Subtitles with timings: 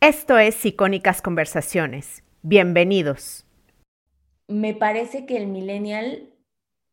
[0.00, 2.22] Esto es Icónicas Conversaciones.
[2.42, 3.44] Bienvenidos.
[4.46, 6.34] Me parece que el millennial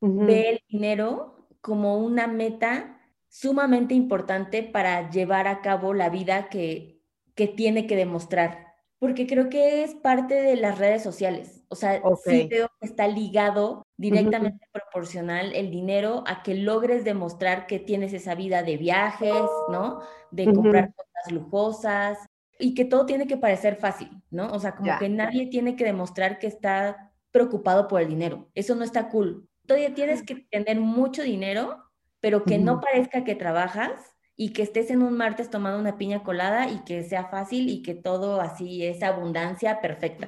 [0.02, 3.00] ve el dinero como una meta
[3.30, 7.00] sumamente importante para llevar a cabo la vida que,
[7.36, 8.74] que tiene que demostrar.
[8.98, 11.62] Porque creo que es parte de las redes sociales.
[11.68, 17.68] O sea, sí creo que está ligado directamente proporcional el dinero a que logres demostrar
[17.68, 20.00] que tienes esa vida de viajes, ¿no?
[20.32, 22.18] De comprar cosas lujosas,
[22.60, 24.48] y que todo tiene que parecer fácil, ¿no?
[24.48, 28.50] O sea, como que nadie tiene que demostrar que está preocupado por el dinero.
[28.56, 29.48] Eso no está cool.
[29.66, 31.84] Todavía tienes que tener mucho dinero,
[32.22, 36.24] pero que no parezca que trabajas y que estés en un martes tomando una piña
[36.24, 40.28] colada y que sea fácil y que todo así es abundancia perfecta.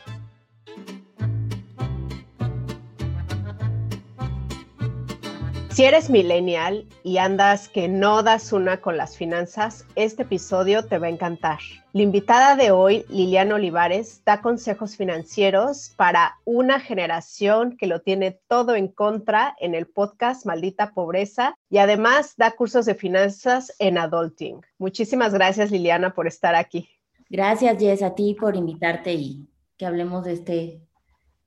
[5.81, 10.99] Si eres millennial y andas que no das una con las finanzas, este episodio te
[10.99, 11.57] va a encantar.
[11.91, 18.39] La invitada de hoy, Liliana Olivares, da consejos financieros para una generación que lo tiene
[18.47, 23.97] todo en contra en el podcast Maldita Pobreza y además da cursos de finanzas en
[23.97, 24.61] Adulting.
[24.77, 26.89] Muchísimas gracias, Liliana, por estar aquí.
[27.27, 30.81] Gracias, Jess, a ti por invitarte y que hablemos de este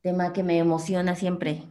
[0.02, 1.62] tema que me emociona siempre.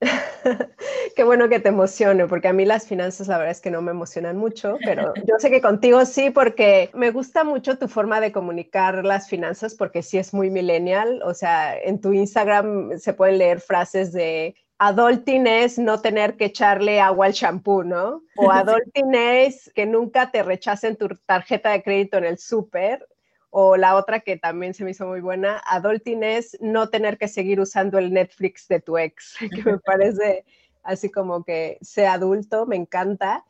[1.16, 3.82] Qué bueno que te emocione, porque a mí las finanzas la verdad es que no
[3.82, 8.20] me emocionan mucho, pero yo sé que contigo sí, porque me gusta mucho tu forma
[8.20, 13.12] de comunicar las finanzas, porque sí es muy millennial, o sea, en tu Instagram se
[13.12, 18.22] pueden leer frases de adulting es no tener que echarle agua al shampoo, ¿no?
[18.36, 23.06] O adulting es que nunca te rechacen tu tarjeta de crédito en el súper.
[23.50, 27.28] O la otra que también se me hizo muy buena, adulting es no tener que
[27.28, 30.44] seguir usando el Netflix de tu ex, que me parece
[30.82, 33.44] así como que sea adulto, me encanta.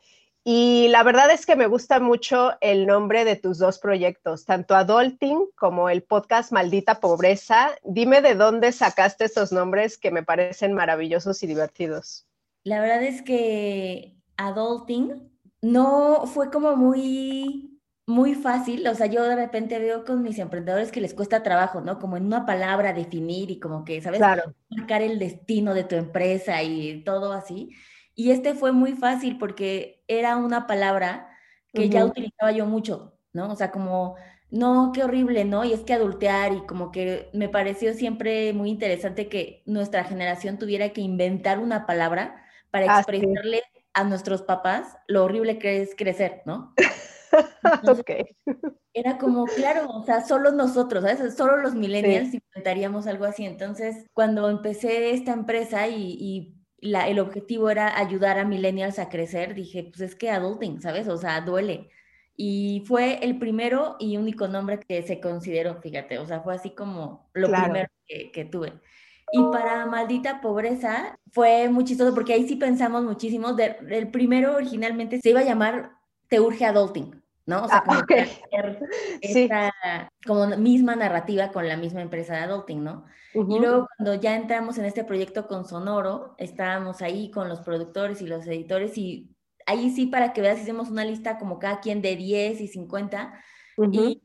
[0.49, 4.75] Y la verdad es que me gusta mucho el nombre de tus dos proyectos, tanto
[4.75, 7.71] Adulting como el podcast Maldita Pobreza.
[7.83, 12.25] Dime de dónde sacaste estos nombres que me parecen maravillosos y divertidos.
[12.63, 15.29] La verdad es que Adulting
[15.61, 17.76] no fue como muy
[18.07, 21.81] muy fácil, o sea, yo de repente veo con mis emprendedores que les cuesta trabajo,
[21.81, 21.99] ¿no?
[21.99, 24.19] Como en una palabra definir y como que, ¿sabes?
[24.19, 24.55] Claro.
[24.69, 27.75] Marcar el destino de tu empresa y todo así.
[28.15, 31.29] Y este fue muy fácil porque era una palabra
[31.73, 33.51] que ya utilizaba yo mucho, ¿no?
[33.51, 34.15] O sea, como,
[34.49, 35.65] no, qué horrible, ¿no?
[35.65, 40.57] Y es que adultear y como que me pareció siempre muy interesante que nuestra generación
[40.57, 42.41] tuviera que inventar una palabra
[42.71, 43.63] para ah, expresarle
[43.93, 46.73] a nuestros papás lo horrible que es crecer, ¿no?
[48.93, 51.35] Era como, claro, o sea, solo nosotros, ¿sabes?
[51.35, 53.45] Solo los millennials inventaríamos algo así.
[53.45, 59.55] Entonces, cuando empecé esta empresa y, la, el objetivo era ayudar a millennials a crecer,
[59.55, 61.07] dije, pues es que adulting, ¿sabes?
[61.07, 61.89] O sea, duele.
[62.35, 66.69] Y fue el primero y único nombre que se consideró, fíjate, o sea, fue así
[66.69, 68.73] como lo primero que, tuve.
[69.31, 73.55] Y para Maldita Pobreza fue muy chistoso porque ahí sí pensamos muchísimo.
[73.57, 75.93] el primero originalmente se iba a llamar
[76.29, 77.63] Te Urge Adulting, ¿no?
[77.63, 78.05] O sea, ah,
[80.25, 83.05] como como misma narrativa con la misma empresa de adulting, ¿no?
[83.33, 88.21] Y luego cuando ya entramos en este proyecto con Sonoro, estábamos ahí con los productores
[88.21, 89.29] y los editores y
[89.65, 93.33] ahí sí para que veas hicimos una lista como cada quien de 10 y 50
[93.91, 94.21] y,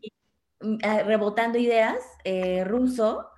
[0.60, 3.28] mm, ah, rebotando ideas, eh, Ruso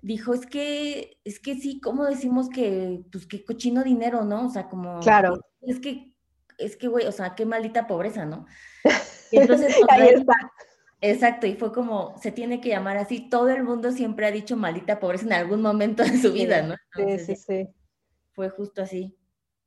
[0.00, 4.46] dijo, es que, es que sí, ¿cómo decimos que, pues qué cochino dinero, ¿no?
[4.46, 5.00] O sea, como...
[5.00, 5.40] Claro.
[5.62, 6.14] Es que,
[6.58, 8.46] es que, güey, o sea, qué maldita pobreza, ¿no?
[9.36, 10.34] entonces, Ahí está.
[11.00, 13.28] Exacto, y fue como, se tiene que llamar así.
[13.28, 16.76] Todo el mundo siempre ha dicho maldita pobreza en algún momento de su vida, ¿no?
[16.94, 17.68] sí, sí, sí.
[18.32, 19.14] Fue justo así.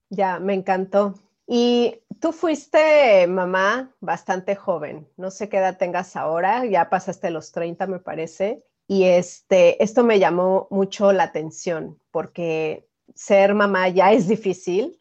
[0.09, 1.13] Ya, me encantó.
[1.45, 7.51] Y tú fuiste mamá bastante joven, no sé qué edad tengas ahora, ya pasaste los
[7.51, 14.11] 30 me parece, y este, esto me llamó mucho la atención porque ser mamá ya
[14.11, 14.99] es difícil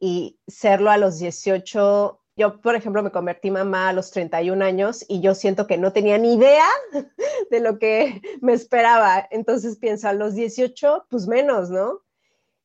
[0.00, 5.04] y serlo a los 18 yo, por ejemplo, me convertí mamá a los 31 años
[5.08, 6.66] y yo siento que no tenía ni idea
[7.50, 9.26] de lo que me esperaba.
[9.30, 12.00] Entonces pienso, a los 18, pues menos, ¿no?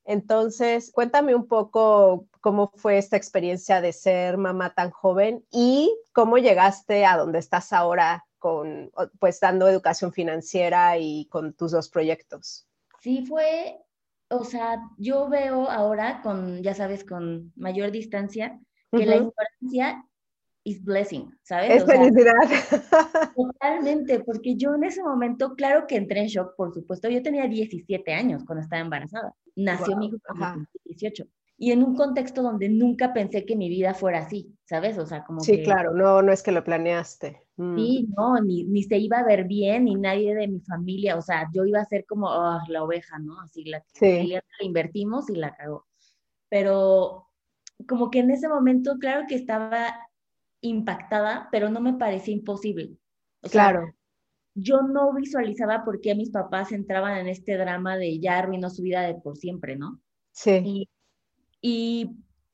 [0.05, 6.37] Entonces, cuéntame un poco cómo fue esta experiencia de ser mamá tan joven y cómo
[6.37, 12.65] llegaste a donde estás ahora con, pues, dando educación financiera y con tus dos proyectos.
[13.01, 13.81] Sí, fue
[14.29, 18.59] o sea, yo veo ahora con, ya sabes, con mayor distancia,
[18.91, 20.03] que la ignorancia
[20.63, 21.81] is blessing, ¿sabes?
[21.81, 22.33] Es felicidad.
[23.35, 27.47] totalmente, porque yo en ese momento, claro que entré en shock, por supuesto, yo tenía
[27.47, 31.25] 17 años cuando estaba embarazada, nació mi hijo cuando 18
[31.59, 34.97] y en un contexto donde nunca pensé que mi vida fuera así, ¿sabes?
[34.99, 37.41] O sea, como Sí, claro, no, no es que lo planeaste.
[37.55, 37.75] Mm.
[37.75, 41.21] Sí, no, ni, ni, se iba a ver bien, ni nadie de mi familia, o
[41.21, 43.41] sea, yo iba a ser como oh, la oveja, ¿no?
[43.41, 44.27] Así, la, sí.
[44.27, 45.87] la invertimos y la cagó.
[46.47, 47.26] Pero
[47.85, 49.93] como que en ese momento, claro que estaba
[50.61, 52.97] impactada, pero no me parecía imposible.
[53.41, 53.93] O claro.
[54.55, 58.81] yo no visualizaba por qué mis papás entraban en este drama de ya arruinó su
[58.81, 60.01] vida de por siempre, ¿no?
[60.31, 60.89] Sí.
[61.61, 62.09] Y,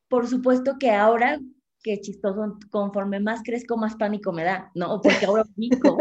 [0.10, 1.40] por supuesto que ahora,
[1.82, 5.02] que chistoso, conforme más crezco, más pánico me da, ¿no?
[5.02, 5.98] Porque ahora pico.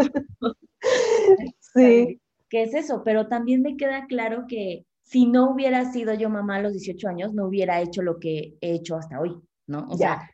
[1.61, 2.21] sí.
[2.49, 3.03] ¿Qué es eso?
[3.03, 7.07] Pero también me queda claro que si no hubiera sido yo mamá a los 18
[7.07, 9.87] años, no hubiera hecho lo que he hecho hasta hoy, ¿no?
[9.91, 10.31] O sea,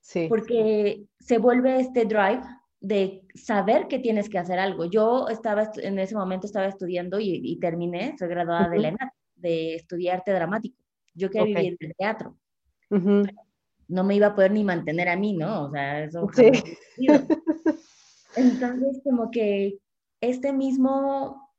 [0.00, 0.26] sí.
[0.28, 2.42] porque se vuelve este drive
[2.78, 4.84] de saber que tienes que hacer algo.
[4.84, 9.76] Yo estaba, en ese momento estaba estudiando y, terminé, soy graduada de la ENAT, de
[9.76, 10.76] estudiar arte dramático.
[11.14, 12.36] Yo quería vivir del teatro.
[12.90, 15.64] No me iba a poder ni mantener a mí, ¿no?
[15.64, 16.28] O sea, eso.
[16.34, 16.50] Sí.
[18.36, 19.78] Entonces, como que
[20.20, 21.50] este mismo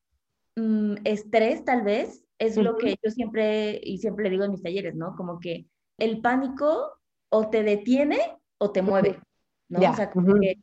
[0.55, 4.63] mm, estrés, tal vez, es lo que yo siempre, y siempre le digo en mis
[4.63, 5.15] talleres, ¿no?
[5.15, 6.99] Como que el pánico
[7.29, 8.17] o te detiene
[8.57, 9.19] o te mueve,
[9.67, 9.79] ¿no?
[9.91, 10.57] O sea, como que,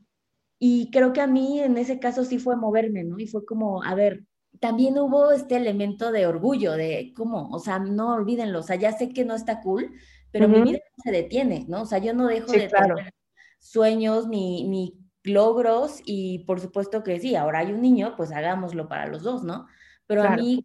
[0.58, 3.18] y creo que a mí en ese caso sí fue moverme, ¿no?
[3.18, 4.24] Y fue como, a ver,
[4.58, 8.92] también hubo este elemento de orgullo, de cómo, o sea, no olvídenlo, o sea, ya
[8.92, 9.92] sé que no está cool,
[10.32, 11.82] pero mi vida no se detiene, ¿no?
[11.82, 13.12] O sea, yo no dejo de tener
[13.58, 18.88] sueños ni, ni logros y por supuesto que sí, ahora hay un niño, pues hagámoslo
[18.88, 19.66] para los dos, ¿no?
[20.06, 20.64] Pero a mí,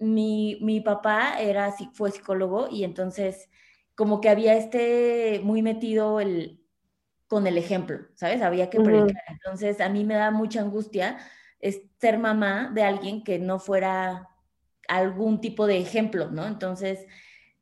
[0.00, 3.48] mi, mi papá era, fue psicólogo y entonces
[3.94, 6.64] como que había este muy metido el,
[7.28, 8.42] con el ejemplo, ¿sabes?
[8.42, 9.22] Había que predicar.
[9.28, 11.18] Entonces a mí me da mucha angustia
[11.60, 14.28] es ser mamá de alguien que no fuera
[14.88, 16.46] algún tipo de ejemplo, ¿no?
[16.46, 17.06] Entonces,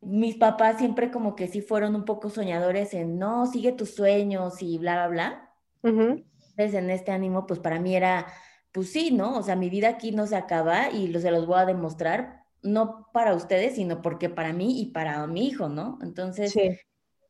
[0.00, 4.62] mis papás siempre como que sí fueron un poco soñadores en, no, sigue tus sueños
[4.62, 5.52] y bla, bla, bla.
[5.82, 8.26] Entonces, en este ánimo, pues para mí era,
[8.72, 9.38] pues sí, ¿no?
[9.38, 13.08] O sea, mi vida aquí no se acaba y se los voy a demostrar, no
[13.12, 15.98] para ustedes, sino porque para mí y para mi hijo, ¿no?
[16.02, 16.54] Entonces,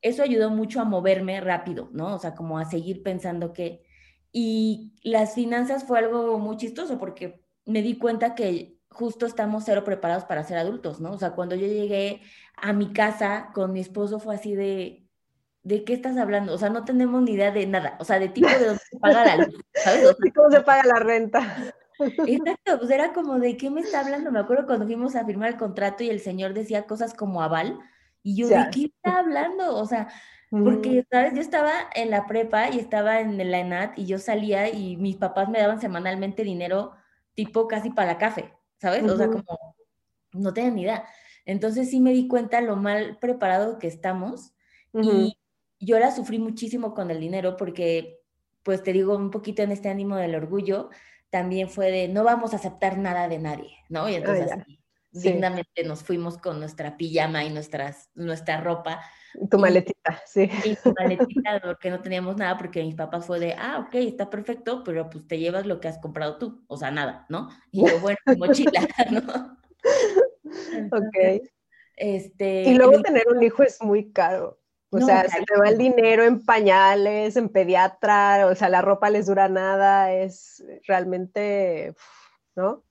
[0.02, 2.14] eso ayudó mucho a moverme rápido, ¿no?
[2.14, 3.82] O sea, como a seguir pensando que
[4.32, 9.84] y las finanzas fue algo muy chistoso porque me di cuenta que justo estamos cero
[9.84, 11.12] preparados para ser adultos, ¿no?
[11.12, 12.22] O sea, cuando yo llegué
[12.56, 15.07] a mi casa con mi esposo fue así de,
[15.68, 16.54] ¿de qué estás hablando?
[16.54, 18.98] O sea, no tenemos ni idea de nada, o sea, de tipo de dónde se
[18.98, 20.16] paga la luz, ¿sabes?
[20.34, 21.74] ¿Cómo se paga la renta?
[21.98, 24.32] Exacto, pues era como de qué me está hablando.
[24.32, 27.78] Me acuerdo cuando fuimos a firmar el contrato y el señor decía cosas como aval,
[28.22, 29.76] y yo, ¿de qué está hablando?
[29.76, 30.08] O sea,
[30.50, 31.34] porque, ¿sabes?
[31.34, 35.16] Yo estaba en la prepa y estaba en la ENAT y yo salía y mis
[35.16, 36.92] papás me daban semanalmente dinero
[37.34, 39.02] tipo casi para la café, ¿sabes?
[39.04, 39.44] O sea, como
[40.32, 41.04] no tenía ni idea.
[41.44, 44.54] Entonces sí me di cuenta lo mal preparado que estamos
[44.92, 45.37] y
[45.78, 48.20] yo la sufrí muchísimo con el dinero porque,
[48.62, 50.90] pues te digo, un poquito en este ánimo del orgullo,
[51.30, 54.08] también fue de no vamos a aceptar nada de nadie, ¿no?
[54.08, 54.50] Y ah, entonces
[55.10, 59.00] dignamente nos fuimos con nuestra pijama y nuestras, nuestra ropa
[59.50, 60.48] tu maletita, sí.
[60.64, 64.30] Y tu maletita, porque no teníamos nada, porque mis papás fue de, ah, ok, está
[64.30, 67.48] perfecto, pero pues te llevas lo que has comprado tú, o sea, nada, ¿no?
[67.70, 68.70] Y yo, bueno, mochila,
[69.10, 69.58] ¿no?
[70.96, 71.42] ok.
[71.96, 74.60] Este, y luego tener un hijo es muy caro.
[74.90, 79.10] O sea, se te va el dinero en pañales, en pediatra, o sea, la ropa
[79.10, 81.94] les dura nada, es realmente,
[82.56, 82.84] ¿no?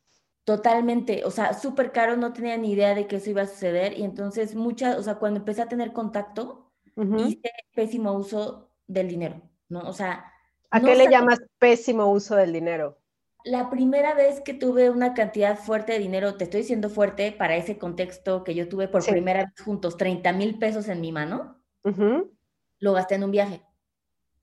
[0.43, 3.97] Totalmente, o sea, súper caro, no tenía ni idea de que eso iba a suceder
[3.97, 9.41] y entonces muchas, o sea, cuando empecé a tener contacto, hice pésimo uso del dinero,
[9.67, 9.81] ¿no?
[9.81, 10.31] O sea...
[10.69, 12.97] ¿A qué le llamas pésimo uso del dinero?
[13.43, 17.55] La primera vez que tuve una cantidad fuerte de dinero, te estoy diciendo fuerte para
[17.55, 21.56] ese contexto que yo tuve por primera vez juntos, 30 mil pesos en mi mano,
[21.83, 23.61] lo gasté en un viaje.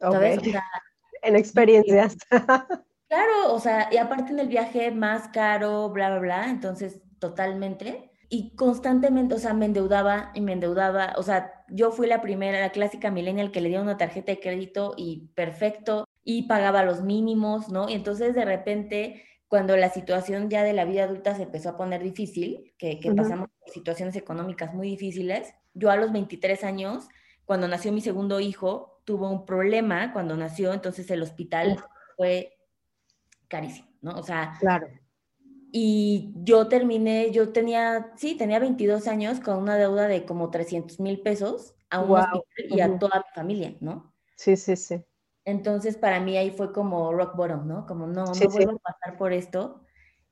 [0.00, 0.40] ¿Sabes?
[1.22, 2.16] en experiencias.
[3.08, 8.10] Claro, o sea, y aparte en el viaje más caro, bla, bla, bla, entonces totalmente.
[8.28, 11.14] Y constantemente, o sea, me endeudaba y me endeudaba.
[11.16, 14.40] O sea, yo fui la primera, la clásica millennial que le dio una tarjeta de
[14.40, 17.88] crédito y perfecto, y pagaba los mínimos, ¿no?
[17.88, 21.76] Y entonces de repente, cuando la situación ya de la vida adulta se empezó a
[21.76, 27.08] poner difícil, que, pasamos por situaciones económicas muy difíciles, yo a los 23 años,
[27.44, 31.82] cuando nació mi segundo hijo, tuvo un problema cuando nació, entonces el hospital
[32.16, 32.56] fue
[33.48, 34.18] carísimo, ¿no?
[34.18, 34.88] O sea, claro.
[35.70, 41.00] y yo terminé, yo tenía, sí, tenía 22 años con una deuda de como 300
[41.00, 44.12] mil pesos a un hospital y a toda mi familia, ¿no?
[44.36, 45.04] Sí, sí, sí.
[45.44, 47.86] Entonces para mí ahí fue como rock bottom, ¿no?
[47.86, 49.82] Como no, no vuelvo a pasar por esto.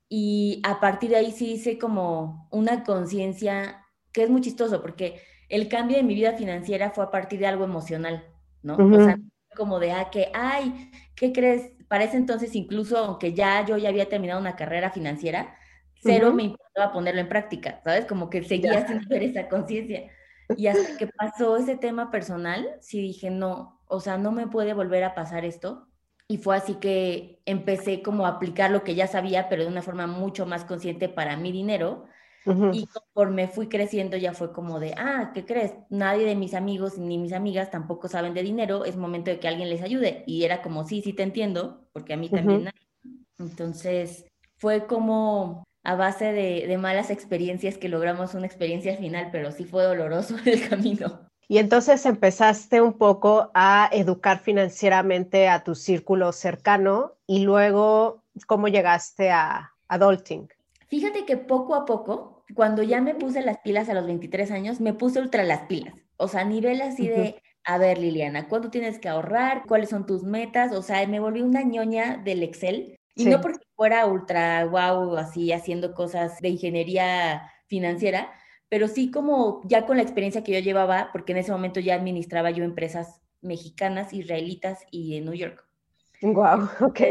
[0.09, 5.21] Y a partir de ahí sí hice como una conciencia que es muy chistoso porque
[5.49, 8.25] el cambio de mi vida financiera fue a partir de algo emocional,
[8.61, 8.75] ¿no?
[8.75, 9.17] O sea,
[9.55, 11.71] como de, ah, que, ay, ¿qué crees?
[11.87, 15.55] Para ese entonces, incluso aunque ya yo ya había terminado una carrera financiera,
[15.95, 18.05] cero me importaba ponerlo en práctica, ¿sabes?
[18.05, 20.11] Como que seguía sin tener esa conciencia.
[20.57, 24.73] Y hasta que pasó ese tema personal, sí dije, no, o sea, no me puede
[24.73, 25.87] volver a pasar esto.
[26.27, 29.81] Y fue así que empecé como a aplicar lo que ya sabía, pero de una
[29.81, 32.05] forma mucho más consciente para mi dinero.
[32.45, 35.73] Y conforme fui creciendo ya fue como de, ah, ¿qué crees?
[35.89, 39.47] Nadie de mis amigos ni mis amigas tampoco saben de dinero, es momento de que
[39.47, 40.23] alguien les ayude.
[40.27, 42.69] Y era como, sí, sí te entiendo, porque a mí también.
[43.39, 44.25] Entonces
[44.57, 49.65] fue como a base de, de, malas experiencias que logramos una experiencia final, pero sí
[49.65, 51.27] fue doloroso el camino.
[51.47, 58.69] Y entonces empezaste un poco a educar financieramente a tu círculo cercano y luego, ¿cómo
[58.69, 60.49] llegaste a adulting?
[60.87, 64.81] Fíjate que poco a poco, cuando ya me puse las pilas a los 23 años,
[64.81, 65.93] me puse ultra las pilas.
[66.17, 69.63] O sea, a nivel así de, a ver, Liliana, ¿cuánto tienes que ahorrar?
[69.67, 70.71] ¿Cuáles son tus metas?
[70.73, 72.99] O sea, me volví una ñoña del Excel.
[73.15, 78.33] Y no porque fuera ultra wow, así haciendo cosas de ingeniería financiera,
[78.69, 81.93] pero sí como ya con la experiencia que yo llevaba, porque en ese momento ya
[81.93, 85.63] administraba yo empresas mexicanas, israelitas y de New York.
[86.23, 87.01] Wow, ok.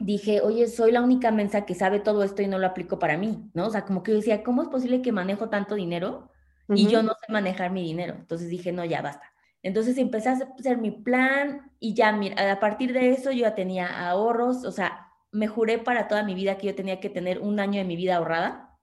[0.00, 3.16] Dije, oye, soy la única mensa que sabe todo esto y no lo aplico para
[3.16, 3.66] mí, ¿no?
[3.66, 6.30] O sea, como que yo decía, ¿cómo es posible que manejo tanto dinero
[6.68, 8.14] y yo no sé manejar mi dinero?
[8.14, 9.32] Entonces dije, no, ya basta.
[9.62, 13.54] Entonces empecé a hacer mi plan y ya, mira, a partir de eso yo ya
[13.54, 17.40] tenía ahorros, o sea, me juré para toda mi vida que yo tenía que tener
[17.40, 18.78] un año de mi vida ahorrada,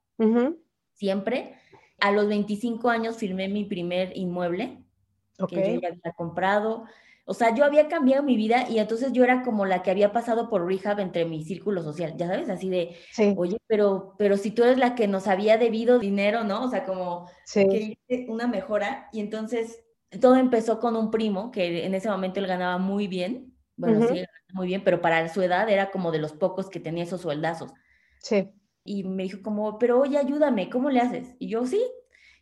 [0.93, 1.55] siempre
[1.99, 4.83] a los 25 años firmé mi primer inmueble
[5.47, 6.85] que yo ya había comprado.
[7.25, 10.11] O sea, yo había cambiado mi vida y entonces yo era como la que había
[10.11, 12.95] pasado por rehab entre mi círculo social, ya sabes, así de,
[13.35, 16.63] oye, pero, pero si tú eres la que nos había debido dinero, ¿no?
[16.63, 19.83] O sea, como que hice una mejora y entonces
[20.21, 24.23] todo empezó con un primo que en ese momento él ganaba muy bien, bueno, sí,
[24.53, 27.73] muy bien, pero para su edad era como de los pocos que tenía esos sueldazos.
[28.19, 28.49] Sí
[28.85, 31.33] y me dijo como, pero oye, ayúdame, ¿cómo le haces?
[31.39, 31.81] Y yo, sí.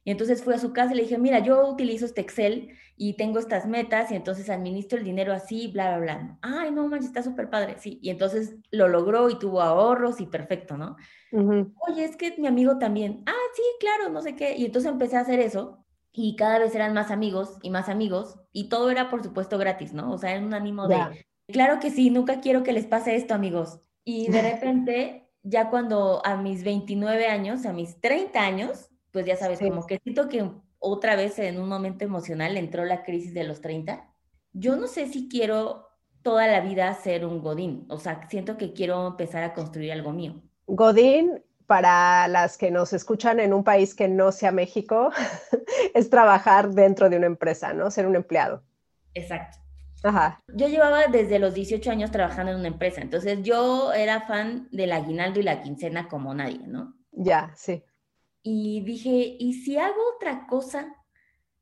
[0.06, 3.14] Y entonces fui a su casa y le dije, mira, yo utilizo este Excel y
[3.14, 6.38] tengo estas metas y entonces administro el dinero así, bla, bla, bla.
[6.42, 7.76] Ay, no manches, está súper padre.
[7.80, 10.98] Sí, y entonces lo logró y tuvo ahorros y perfecto, ¿no?
[11.32, 13.24] Oye, es que mi amigo también.
[13.26, 14.56] Ah, sí, claro, no sé qué.
[14.58, 18.40] Y entonces empecé a hacer eso y cada vez eran más amigos y más amigos
[18.52, 20.12] y todo era, por supuesto, gratis, ¿no?
[20.12, 23.34] O sea, era un ánimo de, claro que sí, nunca quiero que les pase esto,
[23.34, 23.80] amigos.
[24.04, 29.38] Y de repente ya cuando a mis 29 años, a mis 30 años, pues ya
[29.38, 33.46] sabes, como que siento que otra vez en un momento emocional entró la crisis de
[33.46, 34.06] los 30.
[34.52, 35.88] Yo no sé si quiero
[36.24, 40.12] toda la vida ser un Godín, o sea, siento que quiero empezar a construir algo
[40.12, 40.42] mío.
[40.66, 45.12] Godín, para las que nos escuchan en un país que no sea México,
[45.94, 47.92] es trabajar dentro de una empresa, ¿no?
[47.92, 48.64] Ser un empleado.
[49.14, 49.64] Exacto.
[50.54, 54.92] Yo llevaba desde los 18 años trabajando en una empresa, entonces yo era fan del
[54.92, 56.94] aguinaldo y la quincena como nadie, ¿no?
[57.12, 57.84] Ya, sí.
[58.44, 60.96] Y dije, ¿y si hago otra cosa?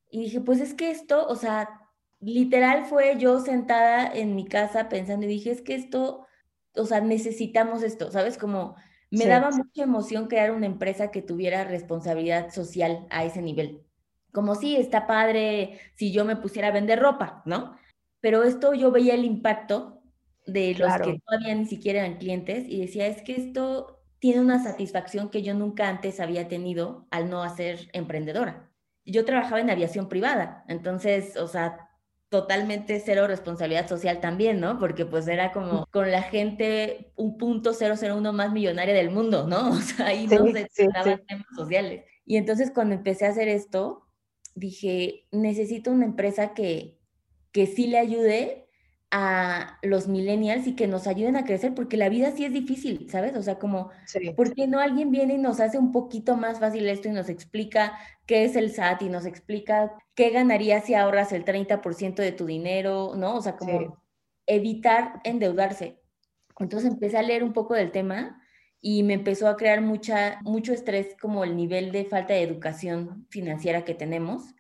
[0.10, 1.70] Y dije, pues es que esto, o sea,
[2.20, 6.26] literal fue yo sentada en mi casa pensando y dije, es que esto,
[6.76, 8.38] o sea, necesitamos esto, ¿sabes?
[8.38, 8.76] Como
[9.12, 13.86] me daba mucha emoción crear una empresa que tuviera responsabilidad social a ese nivel.
[14.34, 17.76] Como si está padre si yo me pusiera a vender ropa, ¿no?
[18.22, 20.02] pero esto yo veía el impacto
[20.46, 24.64] de los que todavía ni siquiera eran clientes y decía, es que esto tiene una
[24.64, 28.70] satisfacción que yo nunca antes había tenido al no hacer emprendedora.
[29.04, 31.90] Yo trabajaba en aviación privada, entonces, o sea,
[32.30, 34.78] totalmente cero responsabilidad social también, ¿no?
[34.78, 39.70] Porque pues era como con la gente un punto 001 más millonaria del mundo, ¿no?
[39.72, 42.06] O sea, ahí no se trataban temas sociales.
[42.24, 44.06] Y entonces cuando empecé a hacer esto,
[44.54, 47.00] dije, necesito una empresa que,
[47.52, 48.70] que sí le ayude
[49.12, 53.10] a los millennials y que nos ayuden a crecer, porque la vida sí es difícil,
[53.10, 53.36] ¿sabes?
[53.36, 53.92] O sea, como,
[54.38, 57.28] ¿por qué no alguien viene y nos hace un poquito más fácil esto y nos
[57.28, 62.32] explica qué es el SAT y nos explica qué ganarías si ahorras el 30% de
[62.32, 63.36] tu dinero, ¿no?
[63.36, 64.02] O sea, como
[64.48, 66.00] evitar endeudarse.
[66.58, 68.42] Entonces empecé a leer un poco del tema
[68.80, 73.28] y me empezó a crear mucha, mucho estrés como el nivel de falta de educación
[73.30, 74.54] financiera que tenemos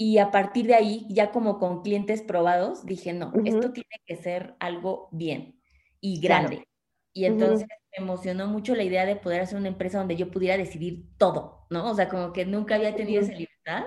[0.00, 4.14] y a partir de ahí, ya como con clientes probados, dije, no, esto tiene que
[4.14, 5.60] ser algo bien
[6.00, 6.68] y grande.
[7.12, 10.56] Y entonces me emocionó mucho la idea de poder hacer una empresa donde yo pudiera
[10.56, 11.90] decidir todo, ¿no?
[11.90, 13.86] O sea, como que nunca había tenido esa libertad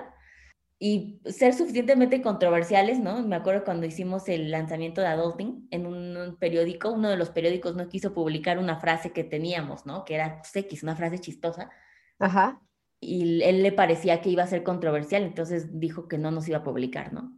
[0.78, 3.22] y ser suficientemente controversiales, ¿no?
[3.22, 7.74] Me acuerdo cuando hicimos el lanzamiento de Adulting en un, periódico, uno de los periódicos
[7.74, 10.04] no quiso publicar una frase que teníamos, ¿no?
[10.04, 11.70] Que era pues, X, una frase chistosa.
[12.18, 12.60] Ajá.
[13.04, 16.58] Y él le parecía que iba a ser controversial, entonces dijo que no nos iba
[16.58, 17.36] a publicar, ¿no?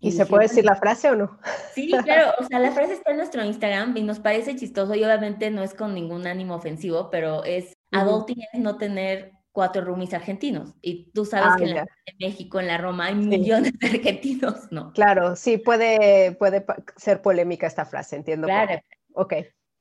[0.00, 1.38] ¿Y, se puede decir la frase o no?
[1.74, 5.04] Sí, claro, o sea, la frase está en nuestro Instagram y nos parece chistoso y
[5.04, 10.12] obviamente no es con ningún ánimo ofensivo, pero es adulting es no tener cuatro roomies
[10.12, 10.74] argentinos.
[10.82, 11.86] Y tú sabes ah, que en,
[12.18, 14.92] México, en la Roma, hay millones de argentinos, ¿no?
[14.92, 16.64] Claro, sí, puede, puede
[16.96, 18.46] ser polémica esta frase, entiendo.
[18.46, 18.80] Claro.
[19.14, 19.34] Ok.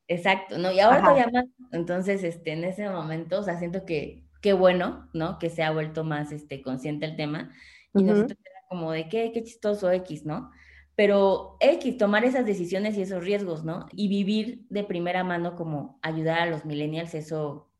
[0.07, 0.72] Exacto, ¿no?
[0.72, 5.09] Y ahora todavía más, entonces, este, en ese momento, o sea, siento que qué bueno,
[5.11, 5.39] ¿no?
[5.39, 7.51] Que se ha vuelto más, este, consciente el tema.
[7.95, 10.51] Y nosotros era como de qué, qué chistoso X, ¿no?
[10.95, 13.87] Pero X, tomar esas decisiones y esos riesgos, ¿no?
[13.91, 17.71] Y vivir de primera mano como ayudar a los millennials, eso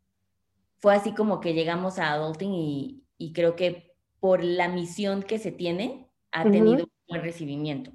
[0.77, 5.51] fue así como que llegamos a Adulting y, creo que por la misión que se
[5.51, 7.91] tiene, ha tenido un buen recibimiento.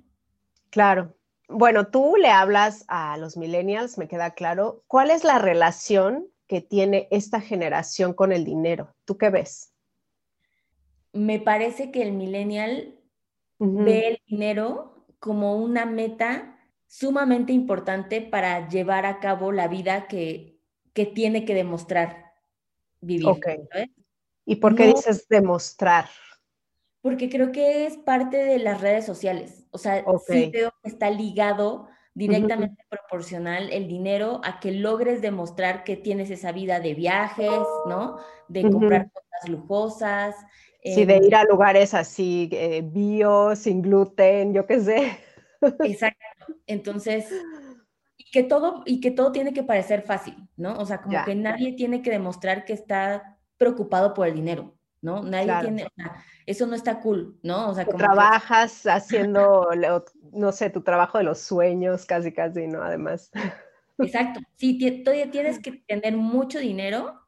[0.71, 1.17] Claro.
[1.49, 4.85] Bueno, tú le hablas a los millennials, me queda claro.
[4.87, 8.93] ¿Cuál es la relación que tiene esta generación con el dinero?
[9.05, 9.73] ¿Tú qué ves?
[11.13, 12.99] Me parece que el millennial
[13.61, 20.59] ve el dinero como una meta sumamente importante para llevar a cabo la vida que,
[20.93, 22.33] que tiene que demostrar
[23.01, 23.29] vivir.
[24.45, 26.07] ¿Y por qué dices demostrar?
[27.01, 29.67] Porque creo que es parte de las redes sociales.
[29.71, 35.85] O sea, sí creo que está ligado directamente proporcional el dinero a que logres demostrar
[35.85, 38.19] que tienes esa vida de viajes, ¿no?
[38.49, 40.35] De comprar cosas lujosas.
[40.83, 45.19] Sí, de em ir a lugares así, eh, bio, sin gluten, yo qué sé.
[45.85, 46.47] Exacto.
[46.67, 47.31] Entonces,
[48.33, 50.79] que todo, y que todo tiene que parecer fácil, ¿no?
[50.79, 55.23] O sea, como que nadie tiene que demostrar que está preocupado por el dinero, ¿no?
[55.23, 55.87] Nadie tiene,
[56.47, 57.71] eso no está cool, ¿no?
[57.71, 59.69] O sea, como trabajas haciendo,
[60.33, 62.83] no sé, tu trabajo de los sueños, casi, casi, ¿no?
[62.83, 63.31] Además.
[63.99, 67.21] Exacto, sí, todavía tienes que tener mucho dinero,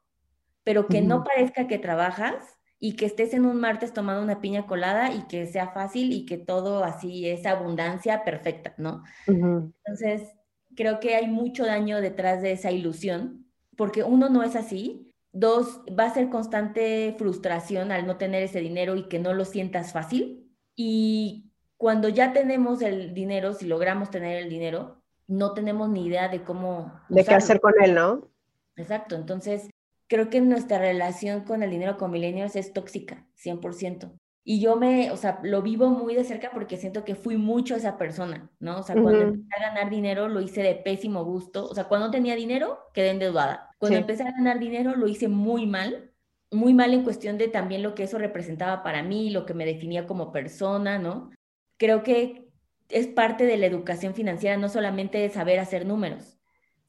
[0.63, 4.65] pero que no parezca que trabajas y que estés en un martes tomando una piña
[4.65, 9.03] colada y que sea fácil y que todo así es abundancia perfecta, ¿no?
[9.27, 10.33] Entonces,
[10.75, 13.45] creo que hay mucho daño detrás de esa ilusión,
[13.77, 18.61] porque uno no es así, dos, va a ser constante frustración al no tener ese
[18.61, 24.09] dinero y que no lo sientas fácil, y cuando ya tenemos el dinero, si logramos
[24.09, 26.93] tener el dinero, no tenemos ni idea de cómo...
[27.09, 28.29] De qué hacer con él, ¿no?
[28.75, 29.69] Exacto, entonces
[30.07, 34.17] creo que nuestra relación con el dinero con millennials es tóxica, 100%.
[34.45, 37.75] Y yo me, o sea, lo vivo muy de cerca porque siento que fui mucho
[37.75, 38.79] esa persona, ¿no?
[38.79, 41.65] O sea, cuando empecé a ganar dinero lo hice de pésimo gusto.
[41.65, 43.71] O sea, cuando tenía dinero quedé endeudada.
[43.77, 46.11] Cuando empecé a ganar dinero lo hice muy mal,
[46.51, 49.65] muy mal en cuestión de también lo que eso representaba para mí, lo que me
[49.65, 51.31] definía como persona, ¿no?
[51.77, 52.49] Creo que
[52.89, 56.37] es parte de la educación financiera, no solamente de saber hacer números,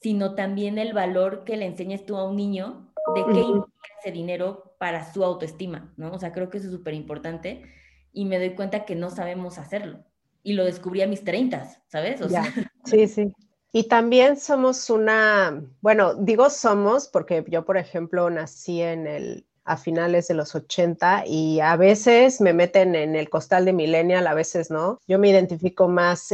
[0.00, 4.12] sino también el valor que le enseñes tú a un niño de qué implica ese
[4.12, 6.12] dinero para su autoestima, ¿no?
[6.12, 7.64] O sea, creo que eso es súper importante
[8.12, 10.04] y me doy cuenta que no sabemos hacerlo.
[10.42, 12.20] Y lo descubrí a mis 30, ¿sabes?
[12.20, 12.44] O Sea...
[12.84, 13.32] Sí, sí.
[13.72, 19.76] Y también somos una, bueno, digo somos porque yo, por ejemplo, nací en el, a
[19.76, 24.34] finales de los 80 y a veces me meten en el costal de millennial, a
[24.34, 25.00] veces no.
[25.08, 26.32] Yo me identifico más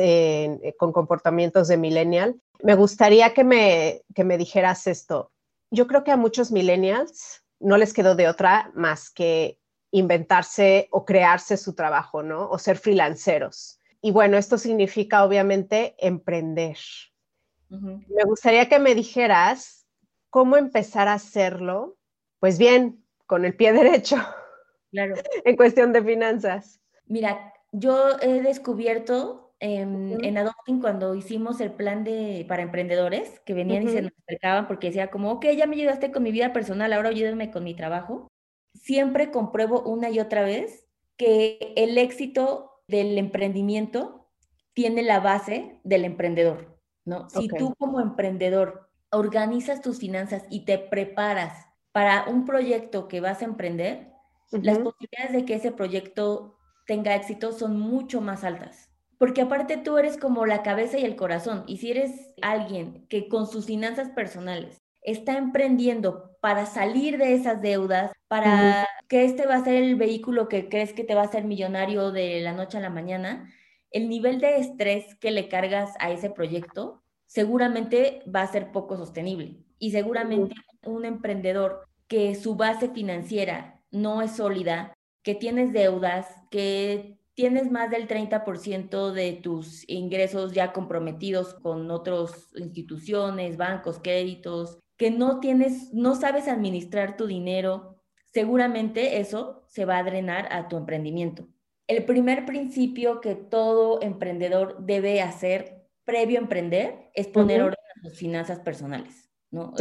[0.77, 2.39] con comportamientos de millennial.
[2.63, 5.31] Me gustaría que me, que me dijeras esto.
[5.71, 9.61] Yo creo que a muchos millennials no les quedó de otra más que
[9.93, 12.49] inventarse o crearse su trabajo, ¿no?
[12.49, 13.79] O ser freelanceros.
[14.01, 16.77] Y bueno, esto significa obviamente emprender.
[17.69, 19.87] Me gustaría que me dijeras
[20.29, 21.99] cómo empezar a hacerlo,
[22.41, 24.17] pues bien, con el pie derecho.
[24.91, 25.15] Claro.
[25.45, 26.81] en cuestión de finanzas.
[27.07, 33.83] Mira, yo he descubierto en, Adopting cuando hicimos el plan de, para emprendedores que venían
[33.83, 36.93] y se nos acercaban porque decía como, ok, ya me ayudaste con mi vida personal,
[36.93, 38.29] ahora ayúdame con mi trabajo.
[38.75, 44.31] Siempre compruebo una y otra vez que el éxito del emprendimiento
[44.73, 47.29] tiene la base del emprendedor, ¿no?
[47.29, 53.43] Si tú como emprendedor organizas tus finanzas y te preparas para un proyecto que vas
[53.43, 54.13] a emprender,
[54.53, 58.90] las posibilidades de que ese proyecto tenga éxito son mucho más altas
[59.21, 63.29] porque aparte tú eres como la cabeza y el corazón, y si eres alguien que
[63.29, 69.57] con sus finanzas personales está emprendiendo para salir de esas deudas, para que este va
[69.57, 72.79] a ser el vehículo que crees que te va a hacer millonario de la noche
[72.79, 73.53] a la mañana,
[73.91, 78.97] el nivel de estrés que le cargas a ese proyecto seguramente va a ser poco
[78.97, 79.59] sostenible.
[79.79, 80.55] y seguramente
[80.87, 87.89] un emprendedor que su base financiera no es sólida, que tienes deudas, que tienes más
[87.89, 95.91] del 30% de tus ingresos ya comprometidos con otras instituciones, bancos, créditos, que no tienes,
[95.95, 97.97] no sabes administrar tu dinero,
[98.31, 101.49] seguramente eso se va a drenar a tu emprendimiento.
[101.87, 108.03] El primer principio que todo emprendedor debe hacer previo a emprender es poner orden a
[108.03, 109.73] tus finanzas personales, ¿no?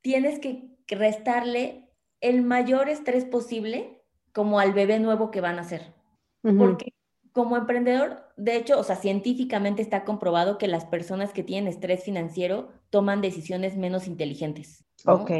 [0.00, 4.00] Tienes que restarle el mayor estrés posible
[4.32, 5.97] como al bebé nuevo que van a ser.
[6.42, 6.92] Porque
[7.32, 12.02] como emprendedor, de hecho, o sea, científicamente está comprobado que las personas que tienen estrés
[12.02, 14.84] financiero toman decisiones menos inteligentes.
[15.06, 15.30] Ok.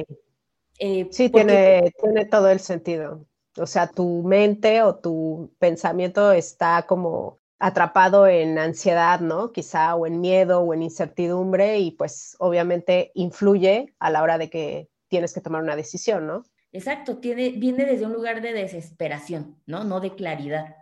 [0.78, 3.26] Eh, sí, tiene, tiene todo el sentido.
[3.56, 9.50] O sea, tu mente o tu pensamiento está como atrapado en ansiedad, ¿no?
[9.50, 14.48] Quizá o en miedo o en incertidumbre y pues obviamente influye a la hora de
[14.48, 16.44] que tienes que tomar una decisión, ¿no?
[16.70, 19.82] Exacto, tiene, viene desde un lugar de desesperación, ¿no?
[19.82, 20.76] No de claridad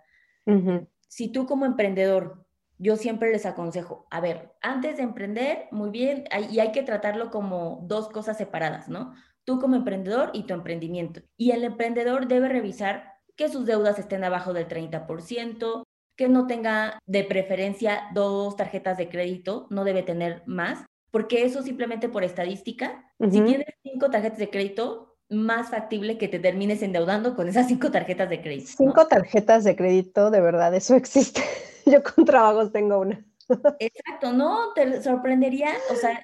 [1.08, 2.46] si tú como emprendedor,
[2.78, 7.30] yo siempre les aconsejo, a ver, antes de emprender, muy bien, y hay que tratarlo
[7.30, 9.14] como dos cosas separadas, ¿no?
[9.44, 11.22] Tú como emprendedor y tu emprendimiento.
[11.36, 15.84] Y el emprendedor debe revisar que sus deudas estén abajo del 30%,
[16.16, 21.62] que no tenga de preferencia dos tarjetas de crédito, no debe tener más, porque eso
[21.62, 27.34] simplemente por estadística, si tienes cinco tarjetas de crédito, más factible que te termines endeudando
[27.34, 28.70] con esas cinco tarjetas de crédito.
[28.76, 31.42] Cinco tarjetas de crédito, de verdad, eso existe.
[31.86, 33.24] Yo con trabajos tengo una.
[33.78, 36.22] Exacto, no, te sorprendería, o sea,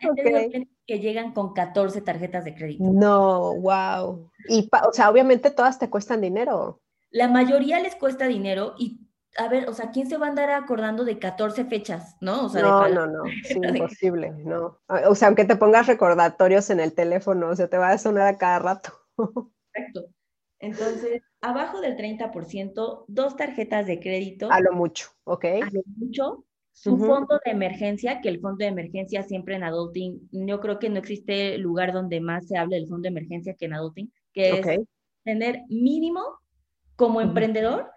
[0.86, 2.84] que llegan con 14 tarjetas de crédito.
[2.84, 4.28] No, wow.
[4.48, 6.80] Y, o sea, obviamente todas te cuestan dinero.
[7.10, 9.00] La mayoría les cuesta dinero y,
[9.38, 12.46] a ver, o sea, ¿quién se va a andar acordando de 14 fechas, no?
[12.46, 14.80] O sea, no, no, no, es imposible, no.
[15.08, 18.26] O sea, aunque te pongas recordatorios en el teléfono, o sea, te va a sonar
[18.26, 18.92] a cada rato.
[19.74, 20.06] Exacto.
[20.58, 24.48] Entonces, abajo del 30%, dos tarjetas de crédito.
[24.50, 25.44] A lo mucho, ¿ok?
[25.44, 26.44] A lo mucho.
[26.74, 30.88] Su fondo de emergencia, que el fondo de emergencia siempre en Adulting, yo creo que
[30.88, 34.58] no existe lugar donde más se hable del fondo de emergencia que en Adulting, que
[34.58, 34.80] es
[35.22, 36.22] tener mínimo
[36.96, 37.90] como emprendedor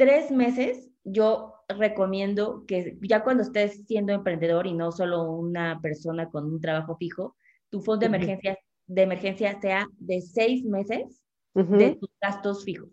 [0.00, 0.88] tres meses.
[1.04, 6.58] Yo recomiendo que ya cuando estés siendo emprendedor y no solo una persona con un
[6.58, 7.36] trabajo fijo,
[7.68, 11.22] tu fondo de emergencia de emergencia sea de seis meses
[11.54, 12.88] de tus gastos fijos.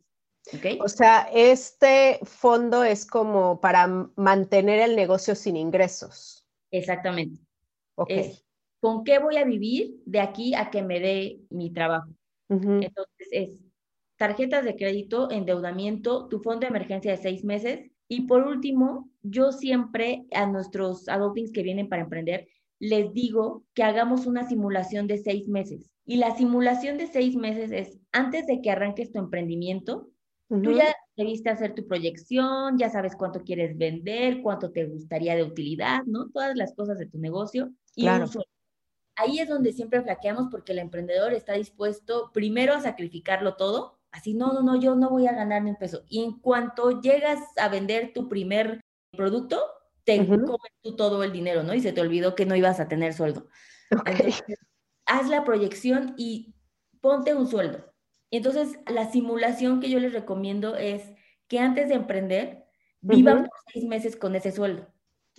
[0.54, 0.78] ¿okay?
[0.84, 6.46] O sea, este fondo es como para mantener el negocio sin ingresos.
[6.72, 7.40] Exactamente.
[8.08, 8.46] Es,
[8.80, 12.10] ¿Con qué voy a vivir de aquí a que me dé mi trabajo?
[12.50, 13.67] Entonces, es
[14.18, 17.90] tarjetas de crédito, endeudamiento, tu fondo de emergencia de seis meses.
[18.08, 22.48] Y por último, yo siempre a nuestros adultings que vienen para emprender,
[22.80, 25.90] les digo que hagamos una simulación de seis meses.
[26.06, 30.10] Y la simulación de seis meses es antes de que arranques tu emprendimiento,
[30.48, 35.44] tú ya debiste hacer tu proyección, ya sabes cuánto quieres vender, cuánto te gustaría de
[35.44, 36.30] utilidad, ¿no?
[36.30, 38.28] Todas las cosas de tu negocio y claro.
[39.16, 44.34] Ahí es donde siempre flaqueamos porque el emprendedor está dispuesto primero a sacrificarlo todo, así,
[44.34, 46.04] no, no, no, yo no voy a ganar ni un peso.
[46.08, 49.62] Y en cuanto llegas a vender tu primer producto,
[50.04, 51.74] te comes tú todo el dinero, ¿no?
[51.74, 53.48] Y se te olvidó que no ibas a tener sueldo.
[55.06, 56.56] haz la proyección y
[57.02, 57.94] ponte un sueldo.
[58.32, 61.14] Entonces, la simulación que yo les recomiendo es
[61.48, 62.66] que antes de emprender,
[63.02, 64.88] vivan por seis meses con ese sueldo.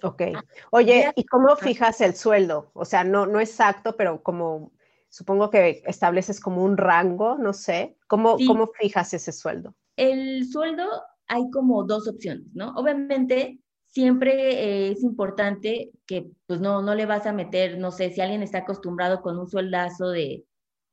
[0.02, 0.22] Ok.
[0.34, 2.70] Ah, Oye, ¿y cómo fijas el sueldo?
[2.74, 4.72] O sea, no, no exacto, pero como
[5.08, 7.96] supongo que estableces como un rango, no sé.
[8.06, 9.74] ¿Cómo, ¿cómo fijas ese sueldo?
[9.96, 10.84] El sueldo
[11.26, 12.70] hay como dos opciones, ¿no?
[12.76, 18.10] Obviamente, siempre eh, es importante que pues no, no le vas a meter, no sé,
[18.10, 20.44] si alguien está acostumbrado con un sueldazo de,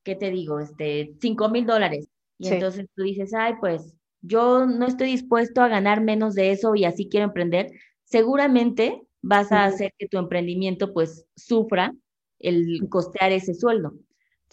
[0.03, 0.59] ¿qué te digo?
[0.59, 2.07] Este, 5 mil dólares.
[2.37, 6.75] Y entonces tú dices, ay, pues yo no estoy dispuesto a ganar menos de eso
[6.75, 7.71] y así quiero emprender.
[8.03, 11.93] Seguramente vas a hacer que tu emprendimiento pues sufra
[12.39, 13.93] el costear ese sueldo.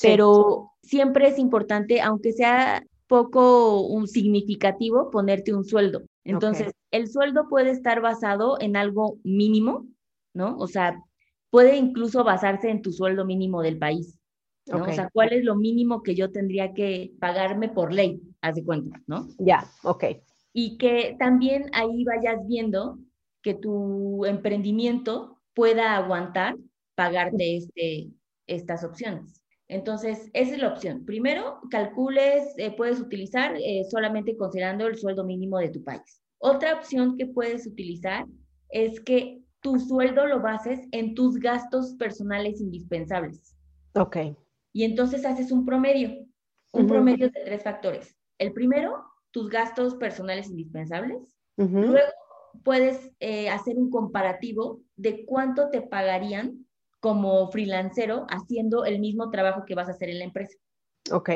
[0.00, 6.02] Pero siempre es importante, aunque sea poco un significativo, ponerte un sueldo.
[6.24, 9.86] Entonces, el sueldo puede estar basado en algo mínimo,
[10.34, 10.56] ¿no?
[10.58, 11.02] O sea,
[11.50, 14.18] puede incluso basarse en tu sueldo mínimo del país.
[14.66, 14.84] ¿no?
[14.84, 18.22] O sea, ¿cuál es lo mínimo que yo tendría que pagarme por ley?
[18.40, 19.28] Haz de cuenta, ¿no?
[19.38, 20.04] Ya, ok.
[20.52, 22.98] Y que también ahí vayas viendo
[23.42, 26.56] que tu emprendimiento pueda aguantar
[27.02, 28.10] pagarte este,
[28.46, 29.42] estas opciones.
[29.68, 31.04] Entonces, esa es la opción.
[31.04, 36.22] Primero, calcules, eh, puedes utilizar eh, solamente considerando el sueldo mínimo de tu país.
[36.38, 38.26] Otra opción que puedes utilizar
[38.68, 43.56] es que tu sueldo lo bases en tus gastos personales indispensables.
[43.94, 44.16] Ok.
[44.72, 46.26] Y entonces haces un promedio,
[46.72, 48.16] un promedio de tres factores.
[48.38, 51.36] El primero, tus gastos personales indispensables.
[51.56, 52.12] Luego
[52.64, 56.66] puedes eh, hacer un comparativo de cuánto te pagarían
[57.02, 60.56] como freelancero haciendo el mismo trabajo que vas a hacer en la empresa.
[61.10, 61.30] Ok.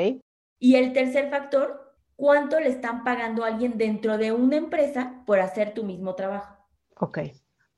[0.59, 5.41] Y el tercer factor, cuánto le están pagando a alguien dentro de una empresa por
[5.41, 6.55] hacer tu mismo trabajo.
[7.01, 7.19] Ok.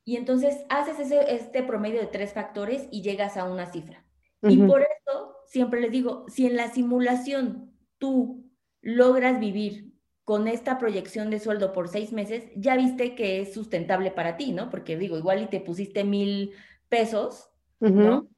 [0.04, 4.06] Y entonces haces ese, este promedio de tres factores y llegas a una cifra.
[4.42, 8.48] Y por eso siempre les digo, si en la simulación tú
[8.82, 14.12] logras vivir con esta proyección de sueldo por seis meses, ya viste que es sustentable
[14.12, 14.70] para ti, ¿no?
[14.70, 16.52] Porque digo, igual y te pusiste mil
[16.88, 17.49] pesos,
[17.80, 18.28] ¿no?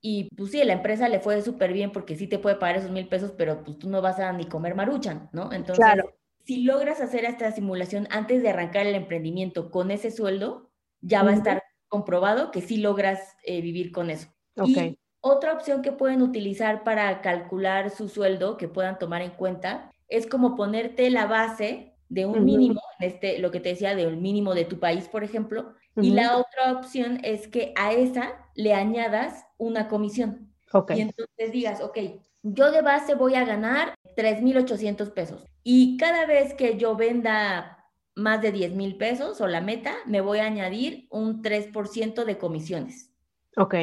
[0.00, 2.90] Y pues sí, la empresa le fue súper bien porque sí te puede pagar esos
[2.90, 5.52] mil pesos, pero pues tú no vas a ni comer maruchan, ¿no?
[5.52, 5.84] Entonces,
[6.44, 10.70] si logras hacer esta simulación antes de arrancar el emprendimiento con ese sueldo,
[11.00, 14.28] ya va a estar comprobado que sí logras eh, vivir con eso.
[14.64, 19.90] Y otra opción que pueden utilizar para calcular su sueldo, que puedan tomar en cuenta,
[20.08, 24.22] es como ponerte la base de un mínimo, este, lo que te decía, de un
[24.22, 28.74] mínimo de tu país, por ejemplo, y la otra opción es que a esa le
[28.74, 30.52] añadas una comisión.
[30.94, 31.98] Y entonces digas, ok,
[32.42, 37.78] yo de base voy a ganar 3.800 pesos y cada vez que yo venda
[38.14, 42.38] más de 10 mil pesos o la meta, me voy a añadir un 3% de
[42.38, 43.12] comisiones.
[43.56, 43.74] Ok.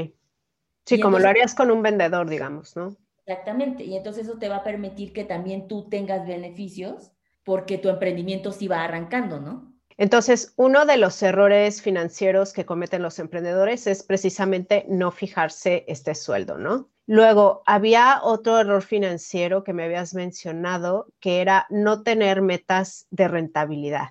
[0.86, 2.96] Sí, como lo harías con un vendedor, digamos, ¿no?
[3.26, 3.84] Exactamente.
[3.84, 7.12] Y entonces eso te va a permitir que también tú tengas beneficios
[7.44, 9.75] porque tu emprendimiento sí va arrancando, ¿no?
[9.98, 16.16] Entonces, uno de los errores financieros que cometen los emprendedores es precisamente no fijarse este
[16.16, 16.90] sueldo, ¿no?
[17.08, 23.28] Luego, había otro error financiero que me habías mencionado, que era no tener metas de
[23.28, 24.10] rentabilidad.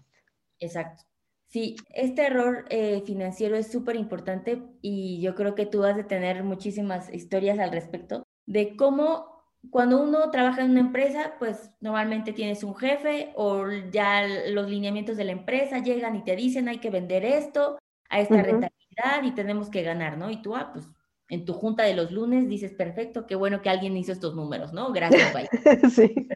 [0.58, 1.02] Exacto.
[1.48, 6.06] Sí, este error eh, financiero es súper importante y yo creo que tú vas a
[6.06, 9.33] tener muchísimas historias al respecto de cómo
[9.70, 15.16] cuando uno trabaja en una empresa, pues normalmente tienes un jefe o ya los lineamientos
[15.16, 19.32] de la empresa llegan y te dicen hay que vender esto a esta rentabilidad y
[19.32, 20.30] tenemos que ganar, ¿no?
[20.30, 20.86] Y tú, ah, pues
[21.28, 24.72] en tu junta de los lunes dices, perfecto, qué bueno que alguien hizo estos números,
[24.72, 24.92] ¿no?
[24.92, 25.48] Gracias, bye.
[25.90, 26.28] sí.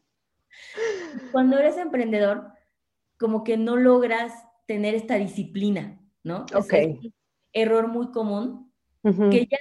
[1.32, 2.52] Cuando eres emprendedor,
[3.18, 4.32] como que no logras
[4.66, 6.46] tener esta disciplina, ¿no?
[6.54, 6.74] Ok.
[7.52, 8.67] error muy común
[9.02, 9.58] que ya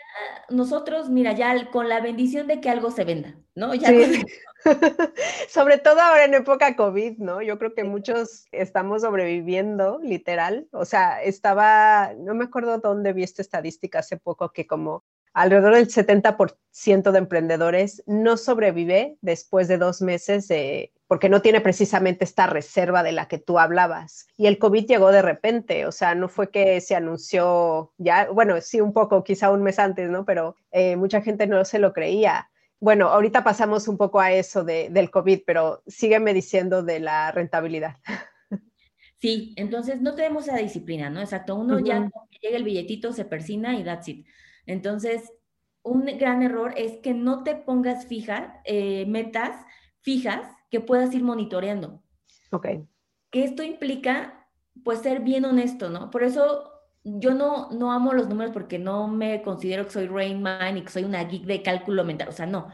[0.49, 3.73] nosotros, mira, ya con la bendición de que algo se venda, ¿no?
[3.73, 3.89] Ya
[5.49, 7.41] Sobre todo ahora en época COVID, ¿no?
[7.41, 10.67] Yo creo que muchos estamos sobreviviendo, literal.
[10.71, 15.75] O sea, estaba, no me acuerdo dónde vi esta estadística hace poco, que como alrededor
[15.75, 22.25] del 70% de emprendedores no sobrevive después de dos meses de porque no tiene precisamente
[22.25, 24.27] esta reserva de la que tú hablabas.
[24.35, 28.59] Y el COVID llegó de repente, o sea, no fue que se anunció ya, bueno,
[28.61, 30.25] sí un poco, quizá un mes antes, ¿no?
[30.25, 32.49] Pero eh, mucha gente no se lo creía.
[32.79, 37.31] Bueno, ahorita pasamos un poco a eso de, del COVID, pero sígueme diciendo de la
[37.31, 37.95] rentabilidad.
[39.19, 41.21] Sí, entonces no tenemos esa disciplina, ¿no?
[41.21, 42.07] Exacto, uno ya
[42.39, 44.27] llega el billetito, se persina y that's it.
[44.67, 45.33] Entonces,
[45.81, 49.55] un gran error es que no te pongas fija, eh, metas
[50.01, 52.01] fijas que puedas ir monitoreando.
[52.51, 52.67] Ok.
[53.29, 54.47] Que esto implica,
[54.83, 56.09] pues, ser bien honesto, ¿no?
[56.09, 56.71] Por eso
[57.03, 60.81] yo no, no amo los números porque no me considero que soy Rain Man y
[60.83, 62.67] que soy una geek de cálculo mental, o sea, no.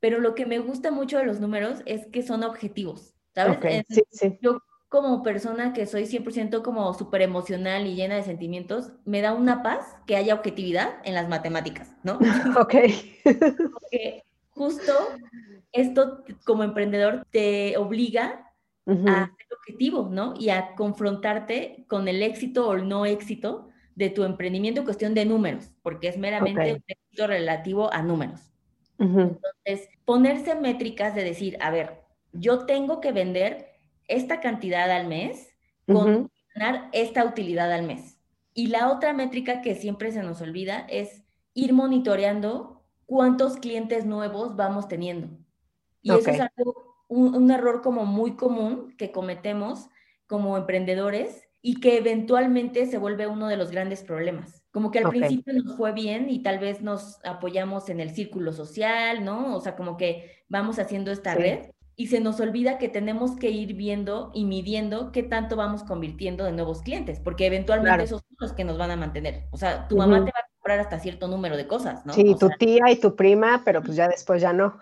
[0.00, 3.56] Pero lo que me gusta mucho de los números es que son objetivos, ¿sabes?
[3.56, 3.82] Okay.
[3.88, 4.38] Sí, sí.
[4.40, 9.34] Yo como persona que soy 100% como súper emocional y llena de sentimientos, me da
[9.34, 12.18] una paz que haya objetividad en las matemáticas, ¿no?
[12.58, 12.74] Ok.
[13.72, 14.92] Porque justo
[15.80, 18.44] esto como emprendedor te obliga
[18.86, 20.34] a ser objetivo, ¿no?
[20.38, 25.14] Y a confrontarte con el éxito o el no éxito de tu emprendimiento en cuestión
[25.14, 28.40] de números, porque es meramente un éxito relativo a números.
[28.98, 32.00] Entonces, ponerse métricas de decir, a ver,
[32.32, 33.68] yo tengo que vender
[34.06, 35.48] esta cantidad al mes
[35.86, 38.18] con ganar esta utilidad al mes.
[38.54, 44.56] Y la otra métrica que siempre se nos olvida es ir monitoreando cuántos clientes nuevos
[44.56, 45.28] vamos teniendo.
[46.16, 49.88] Y eso es algo, un, error como muy común que cometemos
[50.26, 54.62] como emprendedores y que eventualmente se vuelve uno de los grandes problemas.
[54.70, 58.52] Como que al principio nos fue bien y tal vez nos apoyamos en el círculo
[58.52, 59.56] social, ¿no?
[59.56, 63.50] O sea, como que vamos haciendo esta red y se nos olvida que tenemos que
[63.50, 68.36] ir viendo y midiendo qué tanto vamos convirtiendo de nuevos clientes, porque eventualmente esos son
[68.38, 69.48] los que nos van a mantener.
[69.50, 72.12] O sea, tu mamá te va a comprar hasta cierto número de cosas, ¿no?
[72.12, 74.78] Sí, tu tía y tu prima, pero pues ya después ya no.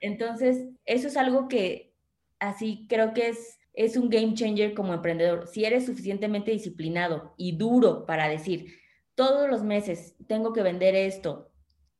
[0.00, 1.94] Entonces, eso es algo que
[2.38, 5.46] así creo que es, es un game changer como emprendedor.
[5.46, 8.74] Si eres suficientemente disciplinado y duro para decir,
[9.14, 11.50] todos los meses tengo que vender esto,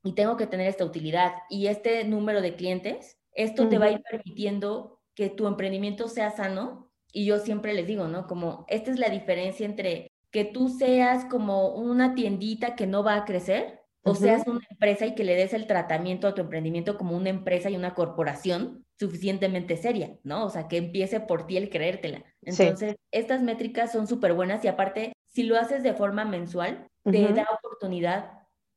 [0.03, 3.93] y tengo que tener esta utilidad y este número de clientes, esto te va a
[3.93, 6.91] ir permitiendo que tu emprendimiento sea sano.
[7.13, 8.27] Y yo siempre les digo, ¿no?
[8.27, 13.17] Como esta es la diferencia entre que tú seas como una tiendita que no va
[13.17, 16.97] a crecer o seas una empresa y que le des el tratamiento a tu emprendimiento
[16.97, 20.45] como una empresa y una corporación suficientemente seria, ¿no?
[20.45, 22.25] O sea, que empiece por ti el creértela.
[22.43, 27.33] Entonces, estas métricas son súper buenas y aparte, si lo haces de forma mensual, te
[27.33, 28.31] da oportunidad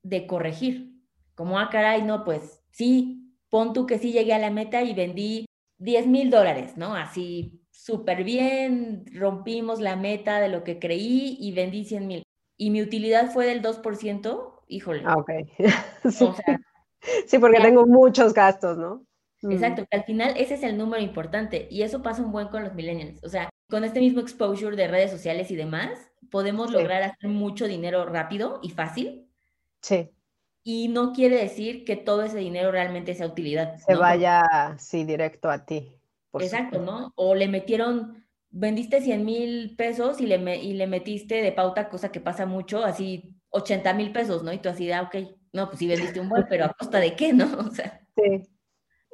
[0.04, 0.94] de corregir.
[1.36, 4.94] Como, ah, caray, no, pues sí, pon tú que sí llegué a la meta y
[4.94, 5.46] vendí
[5.80, 6.96] 10 mil dólares, ¿no?
[6.96, 12.24] Así súper bien, rompimos la meta de lo que creí y vendí 100 mil.
[12.58, 15.04] Y mi utilidad fue del 2%, híjole.
[15.06, 15.32] Ah, ok.
[17.28, 17.38] sí.
[17.40, 19.06] porque tengo muchos gastos, ¿no?
[19.52, 22.64] Exacto, que al final ese es el número importante y eso pasa un buen con
[22.64, 23.22] los millennials.
[23.24, 27.68] O sea, con este mismo exposure de redes sociales y demás, podemos lograr hacer mucho
[27.68, 29.30] dinero rápido y fácil.
[29.82, 30.10] Sí.
[30.64, 33.78] Y no quiere decir que todo ese dinero realmente sea utilidad.
[33.80, 36.00] Se vaya, sí, directo a ti.
[36.34, 37.12] Exacto, ¿no?
[37.16, 42.12] O le metieron, vendiste 100 mil pesos y le, y le metiste de pauta, cosa
[42.12, 44.52] que pasa mucho, así 80 mil pesos, ¿no?
[44.52, 45.16] Y tú así, ah, ok,
[45.54, 47.46] no, pues sí vendiste un buen, pero ¿a costa de qué, no?
[47.70, 48.02] O sea.
[48.18, 48.44] Sí.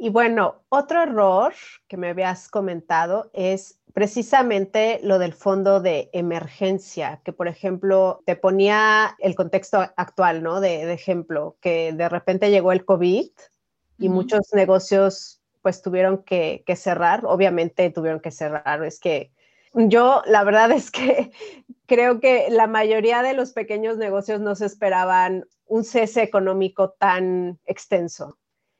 [0.02, 1.54] Y bueno, otro error
[1.90, 8.38] que me habías comentado es precisamente lo del fondo de emergencia, que por ejemplo te
[8.38, 10.62] ponía el contexto actual, ¿no?
[10.62, 13.30] De, ejemplo, que de repente llegó el COVID
[13.98, 19.34] y muchos negocios pues tuvieron que, que, cerrar, obviamente tuvieron que cerrar, es que
[19.74, 21.32] yo la verdad es que
[21.86, 27.60] creo que la mayoría de los pequeños negocios no se esperaban un cese económico tan
[27.66, 28.38] extenso.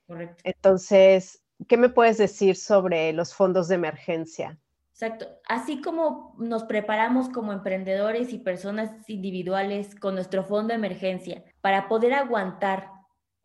[0.08, 0.42] Correcto.
[0.44, 4.58] Entonces, ¿qué me puedes decir sobre los fondos de emergencia?
[4.92, 5.28] Exacto.
[5.48, 11.88] Así como nos preparamos como emprendedores y personas individuales con nuestro fondo de emergencia para
[11.88, 12.90] poder aguantar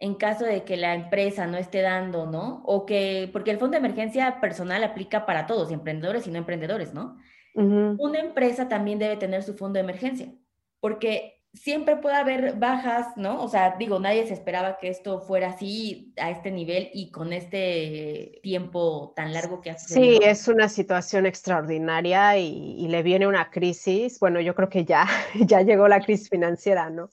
[0.01, 2.63] en caso de que la empresa no esté dando, ¿no?
[2.65, 6.93] O que, porque el fondo de emergencia personal aplica para todos, emprendedores y no emprendedores,
[6.93, 7.19] ¿no?
[7.55, 10.33] Una empresa también debe tener su fondo de emergencia,
[10.81, 13.43] porque siempre puede haber bajas, ¿no?
[13.43, 17.33] O sea, digo, nadie se esperaba que esto fuera así a este nivel y con
[17.33, 23.51] este tiempo tan largo que ha Sí, es una situación extraordinaria y, le viene una
[23.51, 24.19] crisis.
[24.19, 25.07] Bueno, yo creo que ya,
[25.47, 27.11] ya llegó la crisis financiera, ¿no?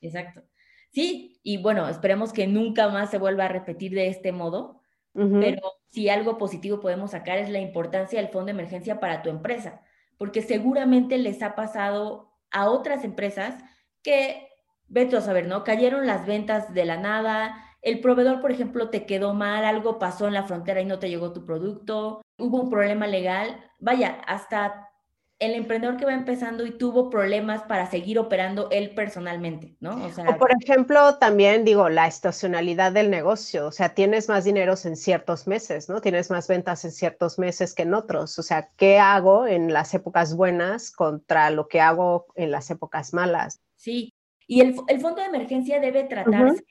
[0.00, 0.42] Exacto.
[0.92, 4.81] Sí, y bueno, esperemos que nunca más se vuelva a repetir de este modo,
[5.14, 9.28] pero si algo positivo podemos sacar es la importancia del fondo de emergencia para tu
[9.28, 9.82] empresa,
[10.16, 13.62] porque seguramente les ha pasado a otras empresas
[14.02, 14.48] que,
[14.88, 15.64] vete a saber, ¿no?
[15.64, 20.28] Cayeron las ventas de la nada, el proveedor, por ejemplo, te quedó mal, algo pasó
[20.28, 24.91] en la frontera y no te llegó tu producto, hubo un problema legal, vaya, hasta
[25.42, 30.04] el emprendedor que va empezando y tuvo problemas para seguir operando él personalmente, ¿no?
[30.04, 34.74] O, sea, por ejemplo, también digo, la estacionalidad del negocio, o sea, tienes más dinero
[34.84, 36.00] en ciertos meses, ¿no?
[36.00, 39.92] Tienes más ventas en ciertos meses que en otros, o sea, ¿qué hago en las
[39.94, 43.60] épocas buenas contra lo que hago en las épocas malas?
[43.74, 44.14] Sí,
[44.46, 46.64] y el, fondo de emergencia debe tratarse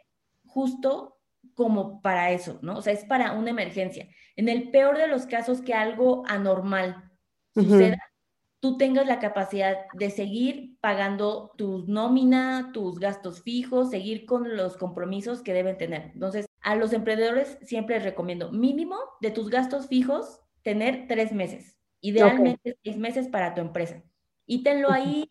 [0.46, 1.18] justo
[1.56, 2.78] como para eso, ¿no?
[2.78, 4.08] O sea, es para una emergencia.
[4.38, 7.12] En el peor de los casos que algo anormal
[7.54, 7.98] suceda,
[8.62, 14.78] tú tengas la capacidad de seguir pagando tu nómina, tus gastos fijos, seguir con los
[14.78, 16.12] compromisos que deben tener.
[16.13, 21.76] Entonces, a los emprendedores siempre les recomiendo mínimo de tus gastos fijos tener tres meses,
[22.02, 24.04] idealmente seis meses para tu empresa.
[24.45, 25.28] Y tenlo ahí,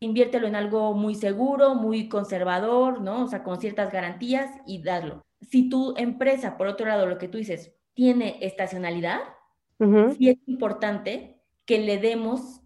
[0.00, 3.22] inviértelo en algo muy seguro, muy conservador, ¿no?
[3.24, 5.22] O sea, con ciertas garantías y darlo.
[5.40, 9.20] Si tu empresa, por otro lado, lo que tú dices, tiene estacionalidad,
[10.16, 12.61] sí es importante que le demos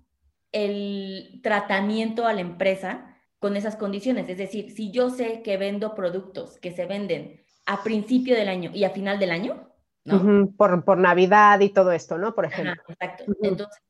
[0.57, 4.27] el tratamiento a la empresa con esas condiciones.
[4.31, 8.71] Es decir, si yo sé que vendo productos que se venden a principio del año
[8.73, 9.71] y a final del año,
[10.05, 10.51] ¿no?
[10.57, 12.35] por, Navidad y todo esto, ¿no?
[12.35, 12.83] Por ejemplo.
[12.88, 13.25] exacto.
[13.42, 13.83] Entonces,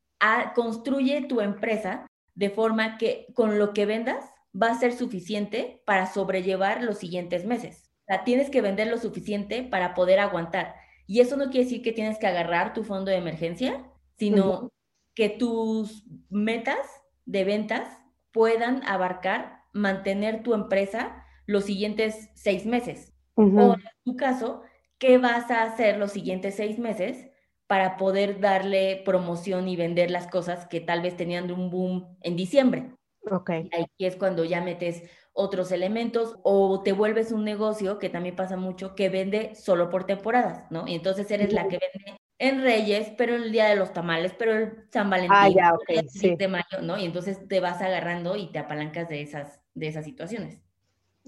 [0.55, 6.05] construye tu empresa de forma que con lo que vendas va a ser suficiente para
[6.07, 7.91] sobrellevar los siguientes meses.
[8.01, 10.75] O sea, tienes que vender lo suficiente para poder aguantar.
[11.05, 13.85] Y eso no quiere decir que tienes que agarrar tu fondo de emergencia,
[14.17, 14.69] sino
[15.17, 16.03] que tus
[16.37, 16.87] metas
[17.25, 17.89] de ventas
[18.31, 23.13] puedan abarcar mantener tu empresa los siguientes seis meses.
[23.35, 24.61] O en tu caso,
[24.97, 27.29] ¿qué vas a hacer los siguientes seis meses
[27.67, 32.35] para poder darle promoción y vender las cosas que tal vez tenían un boom en
[32.35, 32.91] diciembre?
[33.29, 33.49] Ok.
[33.49, 38.57] Ahí es cuando ya metes otros elementos o te vuelves un negocio que también pasa
[38.57, 40.87] mucho que vende solo por temporadas, ¿no?
[40.87, 44.53] Y entonces eres la que vende en Reyes, pero el día de los tamales, pero
[44.53, 46.35] el San Valentín, ah, ya, okay, el sí.
[46.35, 46.97] de mayo, ¿no?
[46.97, 50.61] Y entonces te vas agarrando y te apalancas de esas, de esas situaciones.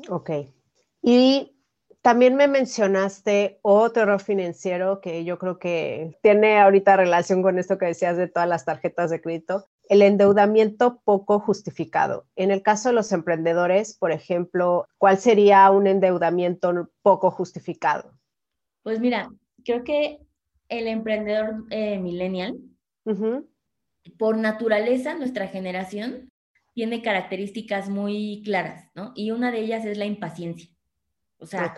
[0.07, 0.31] Ok.
[1.01, 1.55] Y
[2.01, 7.77] También me mencionaste otro error financiero que yo creo que tiene ahorita relación con esto
[7.77, 12.25] que decías de todas las tarjetas de crédito, el endeudamiento poco justificado.
[12.37, 18.13] En el caso de los emprendedores, por ejemplo, ¿cuál sería un endeudamiento poco justificado?
[18.83, 19.29] Pues mira,
[19.65, 20.19] creo que
[20.69, 22.57] el emprendedor eh, millennial,
[24.17, 26.31] por naturaleza, nuestra generación
[26.73, 29.11] tiene características muy claras, ¿no?
[29.15, 30.69] Y una de ellas es la impaciencia.
[31.39, 31.75] O sea,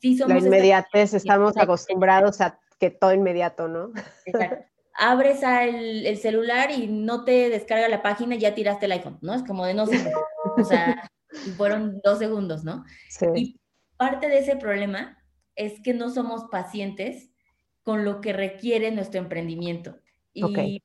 [0.00, 0.42] sí somos...
[0.42, 3.92] La inmediatez, estamos acostumbrados a que todo inmediato, ¿no?
[4.26, 4.66] Exacto.
[5.00, 9.32] Abres el, celular y no te descarga la página y ya tiraste el iPhone, ¿no?
[9.32, 10.12] Es como de no sé.
[10.56, 11.08] o sea,
[11.56, 12.84] fueron dos segundos, ¿no?
[13.08, 13.26] Sí.
[13.36, 13.60] Y
[13.96, 15.22] parte de ese problema
[15.54, 17.30] es que no somos pacientes
[17.88, 19.96] con lo que requiere nuestro emprendimiento.
[20.34, 20.82] Y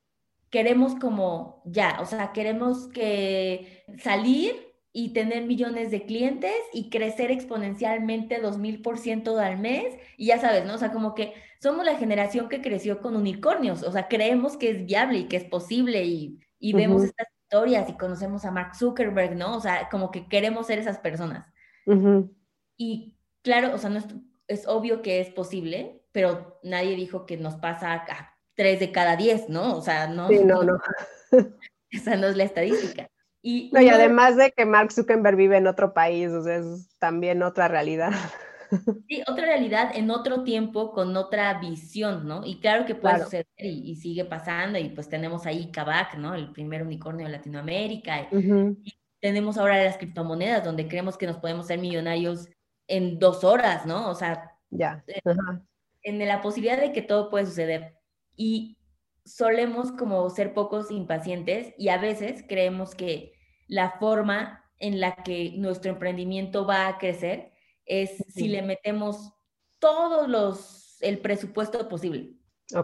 [0.49, 4.55] queremos como ya, o sea, queremos que salir
[4.93, 9.97] y tener millones de clientes y crecer exponencialmente 2000% al mes.
[10.15, 10.75] Y ya sabes, ¿no?
[10.75, 14.69] O sea, como que somos la generación que creció con unicornios, o sea, creemos que
[14.69, 16.39] es viable y que es posible y,
[16.71, 19.57] vemos estas historias y conocemos a Mark Zuckerberg, ¿no?
[19.57, 21.51] O sea, como que queremos ser esas personas.
[22.77, 24.05] Y claro, o sea, no es,
[24.47, 29.17] es obvio que es posible, pero nadie dijo que nos pasa a tres de cada
[29.17, 29.75] diez, ¿no?
[29.75, 30.29] O sea, no.
[30.29, 30.79] Sí, no, no.
[31.89, 33.09] Esa no es la estadística.
[33.41, 36.95] Y, no, y además de que Mark Zuckerberg vive en otro país, o sea, es
[36.97, 38.11] también otra realidad.
[39.07, 42.43] Sí, otra realidad en otro tiempo con otra visión, ¿no?
[42.43, 46.33] Y claro que puede suceder y, sigue pasando, y pues tenemos ahí Kavak, ¿no?
[46.33, 51.67] El primer unicornio de Latinoamérica, y, tenemos ahora las criptomonedas, donde creemos que nos podemos
[51.67, 52.49] ser millonarios
[52.87, 54.09] en dos horas, ¿no?
[54.09, 55.03] O sea, ya.
[55.05, 55.21] Eh,
[56.03, 57.97] en la posibilidad de que todo puede suceder.
[58.35, 58.77] Y
[59.25, 63.33] solemos como ser pocos impacientes y a veces creemos que
[63.67, 67.53] la forma en la que nuestro emprendimiento va a crecer
[67.85, 69.33] es si le metemos
[69.79, 72.33] todos los, el presupuesto posible.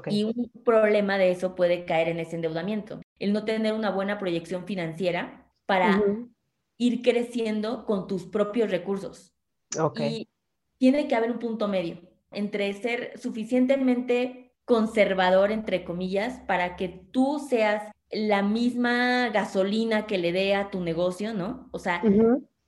[0.07, 4.20] Y un problema de eso puede caer en ese endeudamiento, el no tener una buena
[4.20, 6.01] proyección financiera para
[6.78, 9.34] ir creciendo con tus propios recursos.
[9.97, 10.30] Y
[10.78, 17.40] tiene que haber un punto medio entre ser suficientemente conservador, entre comillas, para que tú
[17.40, 21.70] seas la misma gasolina que le dé a tu negocio, ¿no?
[21.72, 22.02] O sea,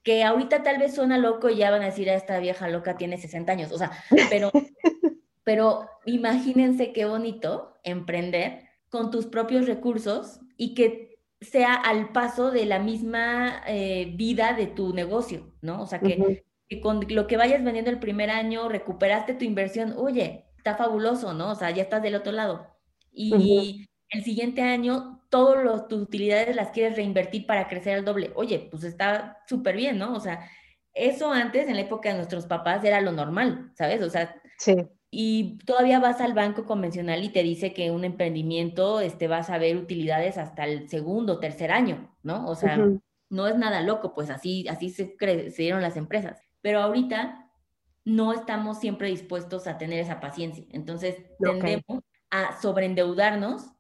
[0.04, 2.68] que ahorita tal vez suena loco y ya van a decir, a ah, esta vieja
[2.68, 3.92] loca tiene 60 años, o sea,
[4.30, 4.52] pero,
[5.44, 12.66] pero imagínense qué bonito emprender con tus propios recursos y que sea al paso de
[12.66, 15.82] la misma eh, vida de tu negocio, ¿no?
[15.82, 16.44] O sea, que
[16.80, 21.52] con lo que vayas vendiendo el primer año recuperaste tu inversión, oye, está fabuloso, ¿no?
[21.52, 22.68] O sea, ya estás del otro lado.
[23.12, 28.32] Y el siguiente año, todas tus utilidades las quieres reinvertir para crecer al doble.
[28.36, 30.14] Oye, pues está súper bien, ¿no?
[30.14, 30.50] O sea,
[30.94, 34.02] eso antes, en la época de nuestros papás, era lo normal, ¿sabes?
[34.02, 34.76] O sea, sí.
[35.14, 39.58] Y todavía vas al banco convencional y te dice que un emprendimiento este, vas a
[39.58, 42.48] ver utilidades hasta el segundo, tercer año, ¿no?
[42.48, 42.78] O sea,
[43.30, 45.18] no es nada loco, pues así, así se,
[45.58, 47.50] dieron las empresas pero ahorita
[48.06, 50.66] no estamos siempre dispuestos a tener esa paciencia.
[50.72, 53.72] Entonces, tendemos a sobreendeudarnos.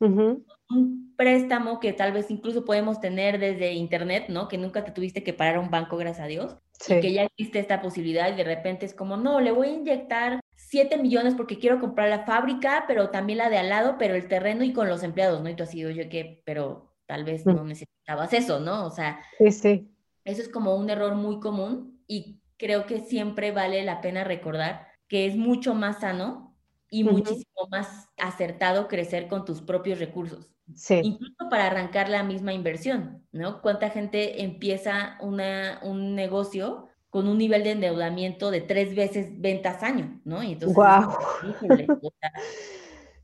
[0.00, 4.48] Un préstamo que tal vez incluso podemos tener desde internet, ¿no?
[4.48, 6.56] Que nunca te tuviste que parar a un banco, gracias a Dios.
[6.88, 9.72] Y que ya existe esta posibilidad y de repente es como, no, le voy a
[9.72, 14.14] inyectar 7 millones porque quiero comprar la fábrica, pero también la de al lado, pero
[14.14, 15.50] el terreno y con los empleados, ¿no?
[15.50, 17.54] Y tú así, oye, que, pero tal vez mm.
[17.54, 18.86] no necesitabas eso, ¿no?
[18.86, 19.90] O sea, sí, sí.
[20.24, 24.88] eso es como un error muy común y creo que siempre vale la pena recordar
[25.06, 26.56] que es mucho más sano
[26.90, 30.52] y muchísimo más acertado crecer con tus propios recursos.
[30.74, 31.00] Sí.
[31.04, 33.62] Incluso para arrancar la misma inversión, ¿no?
[33.62, 39.84] ¿Cuánta gente empieza una, un negocio con un nivel de endeudamiento de tres veces ventas
[39.84, 40.42] año, ¿no?
[40.42, 41.14] Y entonces, wow.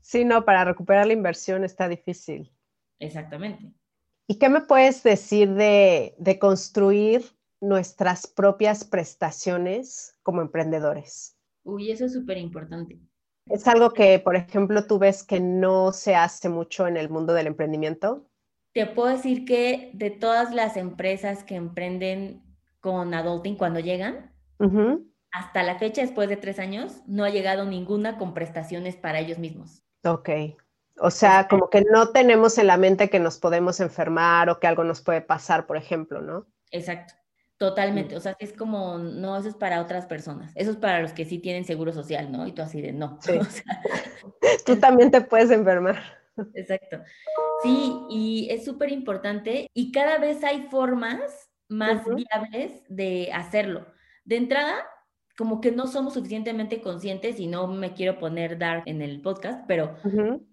[0.01, 2.53] sí, no, para recuperar la inversión está difícil.
[2.99, 3.69] Exactamente.
[4.27, 11.37] ¿Y qué me puedes decir de, de construir nuestras propias prestaciones como emprendedores.
[11.63, 12.99] Uy, eso es súper importante.
[13.47, 17.33] Es algo que, por ejemplo, tú ves que no se hace mucho en el mundo
[17.33, 18.27] del emprendimiento.
[18.73, 22.43] Te puedo decir que de todas las empresas que emprenden
[22.79, 24.31] con adulting cuando llegan,
[25.31, 29.39] hasta la fecha, después de tres años, no ha llegado ninguna con prestaciones para ellos
[29.39, 29.83] mismos.
[30.03, 30.29] Ok.
[30.99, 34.67] O sea, como que no tenemos en la mente que nos podemos enfermar o que
[34.67, 36.47] algo nos puede pasar, por ejemplo, ¿no?
[36.71, 37.13] Exacto.
[37.57, 41.13] Totalmente, o sea, es como, no, eso es para otras personas, eso es para los
[41.13, 42.45] que sí tienen seguro social, ¿no?
[42.45, 43.19] Y tú así de, no.
[44.65, 45.97] tú también te puedes enfermar.
[46.53, 47.01] Exacto.
[47.63, 53.87] Sí, y es súper importante y cada vez hay formas más viables de hacerlo.
[54.23, 54.75] De entrada,
[55.35, 59.65] como que no somos suficientemente conscientes y no me quiero poner dark en el podcast,
[59.67, 59.95] pero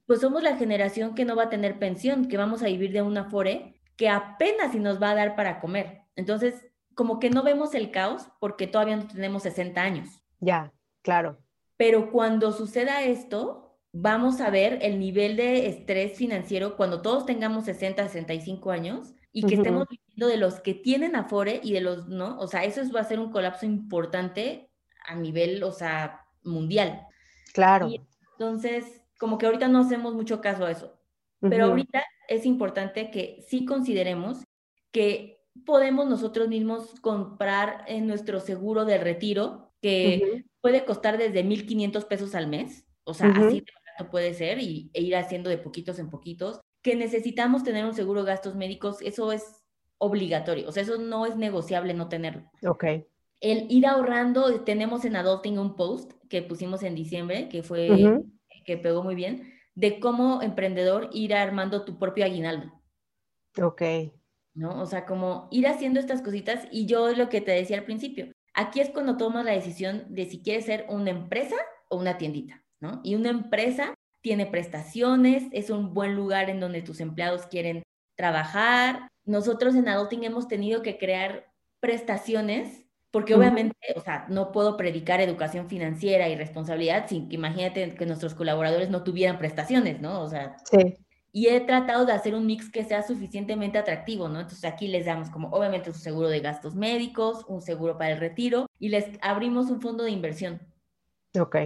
[0.07, 3.03] pues somos la generación que no va a tener pensión, que vamos a vivir de
[3.03, 6.03] una fore que apenas si nos va a dar para comer.
[6.17, 10.09] Entonces, como que no vemos el caos porque todavía no tenemos 60 años.
[10.41, 10.73] Ya,
[11.03, 11.39] claro.
[11.77, 17.65] Pero cuando suceda esto, vamos a ver el nivel de estrés financiero cuando todos tengamos
[17.65, 22.09] 60, 65 años y que estemos viviendo de los que tienen Afore y de los
[22.09, 22.39] no.
[22.39, 24.71] O sea, eso va a ser un colapso importante
[25.07, 27.07] a nivel, o sea, mundial.
[27.53, 27.89] Claro.
[28.33, 30.99] entonces, como que ahorita no hacemos mucho caso a eso.
[31.41, 34.45] Pero ahorita es importante que sí consideremos
[34.91, 42.05] que podemos nosotros mismos comprar en nuestro seguro de retiro, que puede costar desde 1.500
[42.07, 45.59] pesos al mes, o sea, así de barato puede ser, y, e ir haciendo de
[45.59, 49.65] poquitos en poquitos, que necesitamos tener un seguro de gastos médicos, eso es
[49.99, 52.51] obligatorio, o sea, eso no es negociable no tenerlo.
[52.67, 52.85] Ok.
[53.41, 58.23] El ir ahorrando, tenemos en Adulting un post que pusimos en diciembre, que fue,
[58.65, 62.73] que pegó muy bien, de cómo emprendedor ir armando tu propio aguinaldo.
[63.61, 63.83] Ok.
[64.55, 64.81] ¿No?
[64.81, 68.33] O sea, como ir haciendo estas cositas y yo lo que te decía al principio,
[68.55, 71.57] aquí es cuando tomas la decisión de si quieres ser una empresa
[71.89, 73.01] o una tiendita, ¿no?
[73.03, 77.83] Y una empresa tiene prestaciones, es un buen lugar en donde tus empleados quieren
[78.17, 79.09] trabajar.
[79.25, 85.21] Nosotros en Adulting hemos tenido que crear prestaciones porque obviamente, o sea, no puedo predicar
[85.21, 90.21] educación financiera y responsabilidad sin que imagínate que nuestros colaboradores no tuvieran prestaciones, ¿no?
[90.21, 90.97] O sea, sí
[91.37, 94.39] y he tratado de hacer un mix que sea suficientemente atractivo, ¿no?
[94.39, 98.21] Entonces aquí les damos como obviamente su seguro de gastos médicos, un seguro para el
[98.21, 100.61] retiro y les abrimos un fondo de inversión.
[101.37, 101.57] Ok.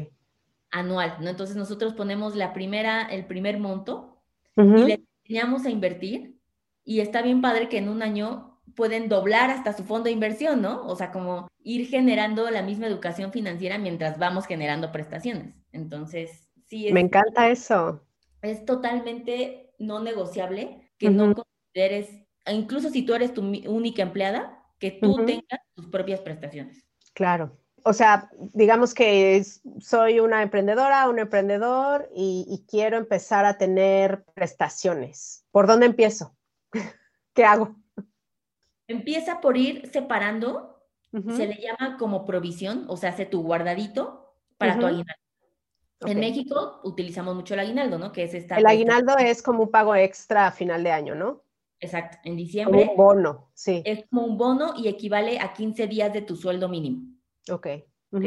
[0.70, 1.28] Anual, ¿no?
[1.28, 4.22] Entonces nosotros ponemos la primera, el primer monto
[4.56, 6.38] y les enseñamos a invertir
[6.82, 10.62] y está bien padre que en un año pueden doblar hasta su fondo de inversión,
[10.62, 10.86] ¿no?
[10.86, 15.54] O sea, como ir generando la misma educación financiera mientras vamos generando prestaciones.
[15.72, 16.88] Entonces, sí.
[16.88, 18.07] Es, Me encanta eso
[18.42, 22.10] es totalmente no negociable que no consideres,
[22.46, 26.84] incluso si tú eres tu única empleada, que tú tengas tus propias prestaciones.
[27.14, 27.56] Claro.
[27.84, 29.42] O sea, digamos que
[29.80, 35.46] soy una emprendedora, un emprendedor y, quiero empezar a tener prestaciones.
[35.50, 36.36] ¿Por dónde empiezo?
[37.34, 37.76] ¿Qué hago?
[38.88, 40.82] Empieza por ir separando,
[41.12, 45.27] se le llama como provisión, o sea, hace tu guardadito para tu aguinaldo.
[46.00, 48.12] En México utilizamos mucho el aguinaldo, ¿no?
[48.12, 48.56] Que es esta.
[48.56, 51.42] El aguinaldo es como un pago extra a final de año, ¿no?
[51.80, 52.18] Exacto.
[52.24, 52.86] En diciembre.
[52.86, 53.82] Como un bono, sí.
[53.84, 57.02] Es como un bono y equivale a 15 días de tu sueldo mínimo.
[57.50, 57.66] Ok.
[58.12, 58.24] Ok.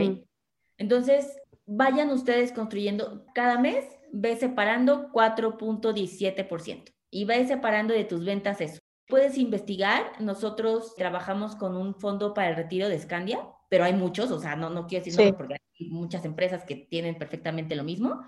[0.78, 8.62] Entonces, vayan ustedes construyendo cada mes, ve separando 4.17% y ve separando de tus ventas
[8.62, 8.80] eso.
[9.08, 14.30] Puedes investigar, nosotros trabajamos con un fondo para el retiro de Scandia, pero hay muchos,
[14.32, 18.22] o sea, no, no quiero decir porque hay muchas empresas que tienen perfectamente lo mismo.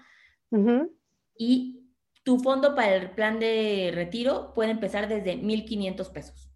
[1.37, 1.83] Y
[2.23, 6.49] tu fondo para el plan de retiro puede empezar desde 1.500 pesos.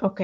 [0.00, 0.20] Ok.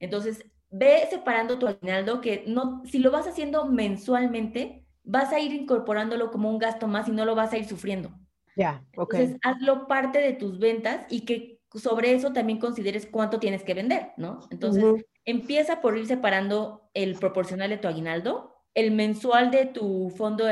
[0.00, 5.52] Entonces, ve separando tu aguinaldo que no, si lo vas haciendo mensualmente, vas a ir
[5.52, 8.10] incorporándolo como un gasto más y no lo vas a ir sufriendo.
[8.56, 9.14] Ya, ok.
[9.14, 13.74] Entonces, hazlo parte de tus ventas y que sobre eso también consideres cuánto tienes que
[13.74, 14.40] vender, ¿no?
[14.50, 14.84] Entonces,
[15.24, 20.46] Empieza por ir separando el proporcional de tu aguinaldo, el mensual de tu fondo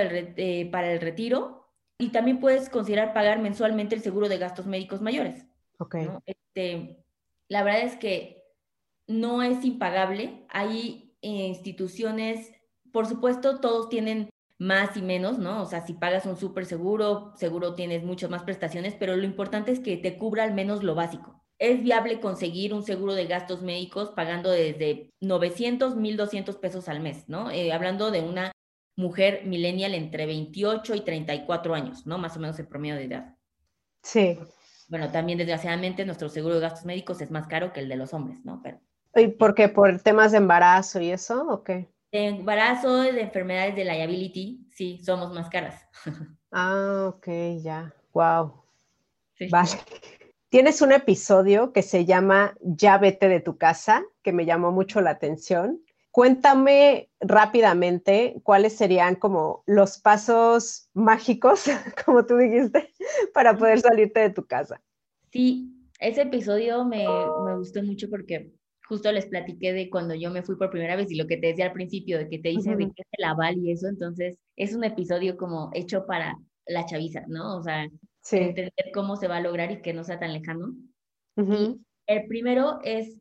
[0.71, 5.45] para el retiro y también puedes considerar pagar mensualmente el seguro de gastos médicos mayores.
[5.79, 5.97] Ok.
[6.25, 7.05] Este,
[7.49, 8.45] la verdad es que
[9.09, 10.47] no es impagable.
[10.51, 12.53] Hay instituciones,
[12.93, 15.63] por supuesto, todos tienen más y menos, ¿no?
[15.63, 19.73] O sea, si pagas un súper seguro, seguro tienes muchas más prestaciones, pero lo importante
[19.73, 23.61] es que te cubra al menos lo básico es viable conseguir un seguro de gastos
[23.61, 27.51] médicos pagando desde 900, 1200 pesos al mes, ¿no?
[27.51, 28.51] Eh, hablando de una
[28.97, 32.17] mujer millennial entre 28 y 34 años, ¿no?
[32.17, 33.37] Más o menos el promedio de edad.
[34.03, 34.39] Sí.
[34.89, 38.15] Bueno, también desgraciadamente nuestro seguro de gastos médicos es más caro que el de los
[38.15, 38.63] hombres, ¿no?
[38.63, 38.81] Pero,
[39.15, 39.69] ¿Y por qué?
[39.69, 41.91] ¿Por temas de embarazo y eso o qué?
[42.13, 45.83] De embarazo, de enfermedades de liability, sí, somos más caras.
[46.53, 47.29] Ah, ok,
[47.63, 47.95] ya.
[48.13, 48.65] Wow.
[49.35, 49.49] Sí.
[49.51, 49.71] Vale.
[50.49, 55.01] Tienes un episodio que se llama Ya vete de tu casa, que me llamó mucho
[55.01, 55.81] la atención.
[56.11, 61.67] Cuéntame rápidamente cuáles serían como los pasos mágicos,
[62.05, 62.93] como tú dijiste,
[63.33, 64.83] para poder salirte de tu casa.
[65.31, 67.07] Sí, ese episodio me,
[67.45, 68.53] me gustó mucho porque
[68.91, 71.47] justo les platiqué de cuando yo me fui por primera vez y lo que te
[71.47, 74.75] decía al principio, de que te hice de que el aval y eso, entonces es
[74.75, 76.37] un episodio como hecho para
[76.67, 77.57] la chaviza, ¿no?
[77.57, 77.89] O sea,
[78.33, 80.75] entender cómo se va a lograr y que no sea tan lejano.
[81.37, 83.17] el primero es,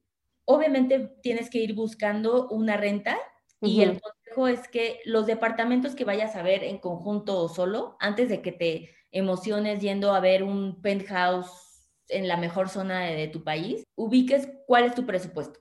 [0.46, 3.16] obviamente tienes que ir buscando una renta
[3.62, 7.96] y el consejo es que los departamentos que vayas a ver en conjunto o solo,
[8.00, 11.69] antes de que te emociones yendo a ver un penthouse
[12.10, 15.60] en la mejor zona de, tu país, ubiques cuál es tu presupuesto.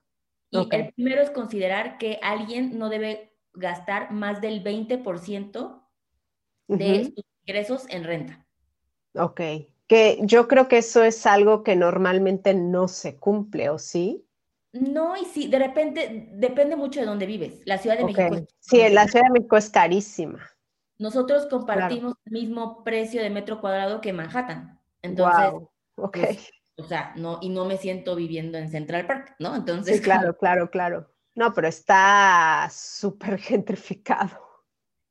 [0.51, 5.83] Y el primero es considerar que alguien no debe gastar más del 20%
[6.69, 8.47] de sus ingresos en renta.
[9.15, 9.41] Ok,
[9.87, 14.25] que yo creo que eso es algo que normalmente no se cumple, ¿o sí?
[14.73, 17.63] No, y sí, de repente depende mucho de dónde vives.
[17.65, 18.47] La Ciudad de México.
[18.61, 20.47] sí, la Ciudad de México es carísima.
[20.99, 24.81] Nosotros compartimos el mismo precio de metro cuadrado que Manhattan.
[25.01, 25.71] Entonces, wow.
[25.99, 26.19] Ok.
[26.19, 29.55] Pues, o sea, no, y no me siento viviendo en Central Park, ¿no?
[29.57, 29.97] Entonces.
[29.97, 31.13] Sí, claro, claro, claro.
[31.35, 34.39] No, pero está súper gentrificado.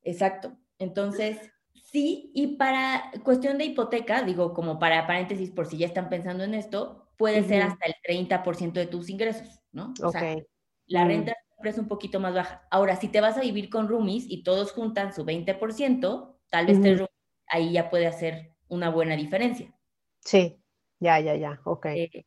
[0.04, 0.58] Exacto.
[0.80, 1.38] Entonces,
[1.74, 6.44] sí, y para cuestión de hipoteca, digo, como para paréntesis, por si ya están pensando
[6.44, 7.96] en esto, puede ser hasta el
[8.30, 9.94] 30% de tus ingresos, ¿no?
[10.04, 10.38] O sea,
[10.86, 11.08] la mm.
[11.08, 12.68] renta siempre es un poquito más baja.
[12.72, 17.08] Ahora, si te vas a vivir con roomies y todos juntan su 20%, tal vez
[17.48, 19.74] ahí ya puede hacer una buena diferencia.
[20.20, 20.62] Sí,
[21.00, 21.86] ya, ya, ya, ok.
[21.88, 22.26] Eh,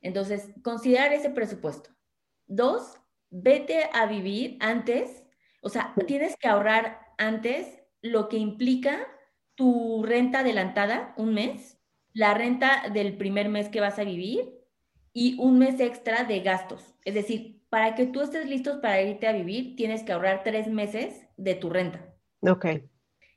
[0.00, 1.90] entonces, considerar ese presupuesto.
[2.46, 2.98] Dos,
[3.30, 5.24] vete a vivir antes,
[5.62, 9.06] o sea, tienes que ahorrar antes lo que implica
[9.54, 11.78] tu renta adelantada, un mes,
[12.12, 14.58] la renta del primer mes que vas a vivir
[15.12, 16.94] y un mes extra de gastos.
[17.04, 20.68] Es decir, para que tú estés listos para irte a vivir, tienes que ahorrar tres
[20.68, 22.14] meses de tu renta.
[22.40, 22.66] Ok.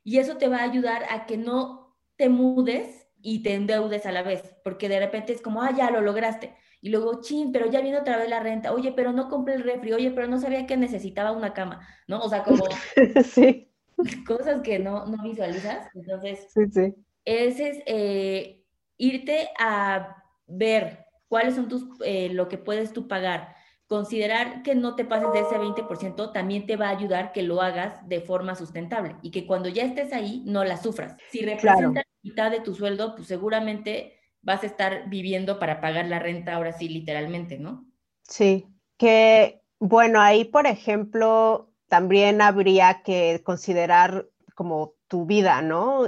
[0.04, 4.12] Y eso te va a ayudar a que no te mudes y te endeudes a
[4.12, 6.54] la vez, porque de repente es como, ah, ya lo lograste.
[6.80, 8.72] Y luego, chin, pero ya viene otra vez la renta.
[8.72, 9.92] Oye, pero no compré el refri.
[9.92, 12.20] Oye, pero no sabía que necesitaba una cama, ¿no?
[12.20, 12.62] O sea, como
[13.24, 13.72] sí.
[14.28, 15.88] cosas que no, no visualizas.
[15.96, 16.94] Entonces, sí, sí.
[17.24, 18.64] ese es eh,
[18.96, 23.56] irte a ver cuáles son tus, eh, lo que puedes tú pagar,
[23.88, 27.60] considerar que no te pases de ese 20% también te va a ayudar que lo
[27.60, 31.16] hagas de forma sustentable y que cuando ya estés ahí no la sufras.
[31.32, 36.18] Si representa mitad de tu sueldo, pues seguramente vas a estar viviendo para pagar la
[36.18, 37.86] renta ahora sí, literalmente, ¿no?
[38.22, 38.66] Sí,
[38.96, 46.00] que bueno, ahí por ejemplo, también habría que considerar como tu vida, ¿no?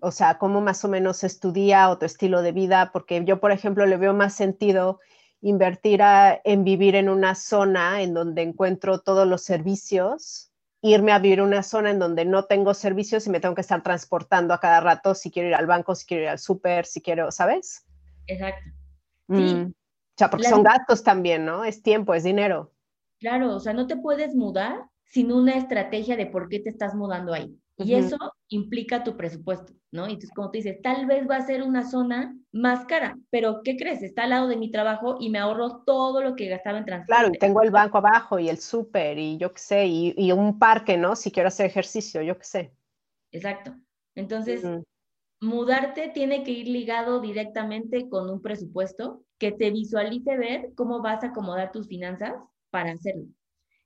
[0.00, 3.24] o sea, cómo más o menos es tu día o tu estilo de vida, porque
[3.24, 5.00] yo, por ejemplo, le veo más sentido
[5.40, 6.00] invertir
[6.44, 10.45] en vivir en una zona en donde encuentro todos los servicios,
[10.86, 13.60] irme a vivir en una zona en donde no tengo servicios y me tengo que
[13.60, 16.86] estar transportando a cada rato si quiero ir al banco, si quiero ir al súper,
[16.86, 17.86] si quiero, ¿sabes?
[18.26, 18.70] Exacto.
[19.28, 19.36] Mm.
[19.36, 19.54] Sí.
[20.16, 21.64] O sea, porque son gastos también, ¿no?
[21.64, 22.72] Es tiempo, es dinero.
[23.18, 26.94] Claro, o sea, no te puedes mudar sin una estrategia de por qué te estás
[26.94, 27.58] mudando ahí.
[27.78, 28.16] Y eso
[28.48, 30.06] implica tu presupuesto, ¿no?
[30.06, 33.60] Y entonces, como te dices, tal vez va a ser una zona más cara, pero
[33.62, 34.02] ¿qué crees?
[34.02, 37.20] Está al lado de mi trabajo y me ahorro todo lo que gastaba en transporte.
[37.20, 40.58] Claro, y tengo el banco abajo y el súper y yo qué sé, y, un
[40.58, 41.16] parque, ¿no?
[41.16, 42.72] Si quiero hacer ejercicio, yo qué sé.
[43.30, 43.74] Exacto.
[44.14, 44.64] Entonces,
[45.40, 51.22] mudarte tiene que ir ligado directamente con un presupuesto que te visualice ver cómo vas
[51.22, 52.32] a acomodar tus finanzas
[52.70, 53.26] para hacerlo.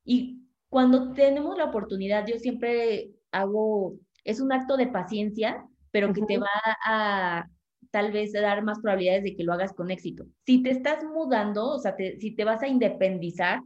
[0.05, 6.23] Y cuando tenemos la oportunidad, yo siempre hago, es un acto de paciencia, pero que
[6.23, 6.49] te va
[6.85, 7.49] a
[7.91, 10.25] tal vez dar más probabilidades de que lo hagas con éxito.
[10.47, 13.61] Si te estás mudando, o sea, si te vas a independizar,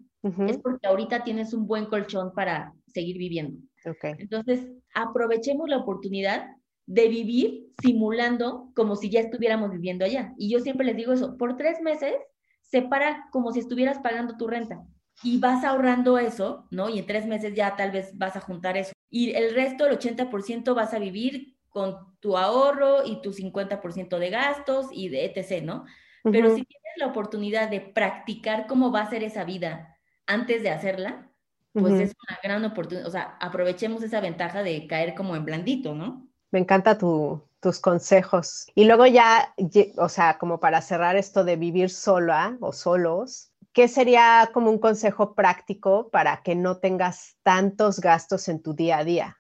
[0.48, 3.58] es porque ahorita tienes un buen colchón para seguir viviendo.
[3.84, 4.14] Okay.
[4.16, 6.46] Entonces, aprovechemos la oportunidad
[6.86, 10.32] de vivir simulando como si ya estuviéramos viviendo allá.
[10.38, 12.14] Y yo siempre les digo eso, por tres meses,
[12.62, 14.82] separa como si estuvieras pagando tu renta
[15.22, 16.88] y vas ahorrando eso, ¿no?
[16.88, 18.92] Y en tres meses ya tal vez vas a juntar eso.
[19.08, 24.30] Y el resto, el 80%, vas a vivir con tu ahorro y tu 50% de
[24.30, 25.84] gastos y de etc., ¿no?
[26.22, 30.70] Pero si tienes la oportunidad de practicar cómo va a ser esa vida antes de
[30.70, 31.30] hacerla,
[31.72, 33.06] pues es una gran oportunidad.
[33.06, 36.26] O sea, aprovechemos esa ventaja de caer como en blandito, ¿no?
[36.50, 38.66] Me encanta tus consejos.
[38.74, 39.52] Y luego ya,
[39.96, 44.78] o sea, como para cerrar esto de vivir sola o solos, ¿qué sería como un
[44.78, 49.38] consejo práctico para que no tengas tantos gastos en tu día a día?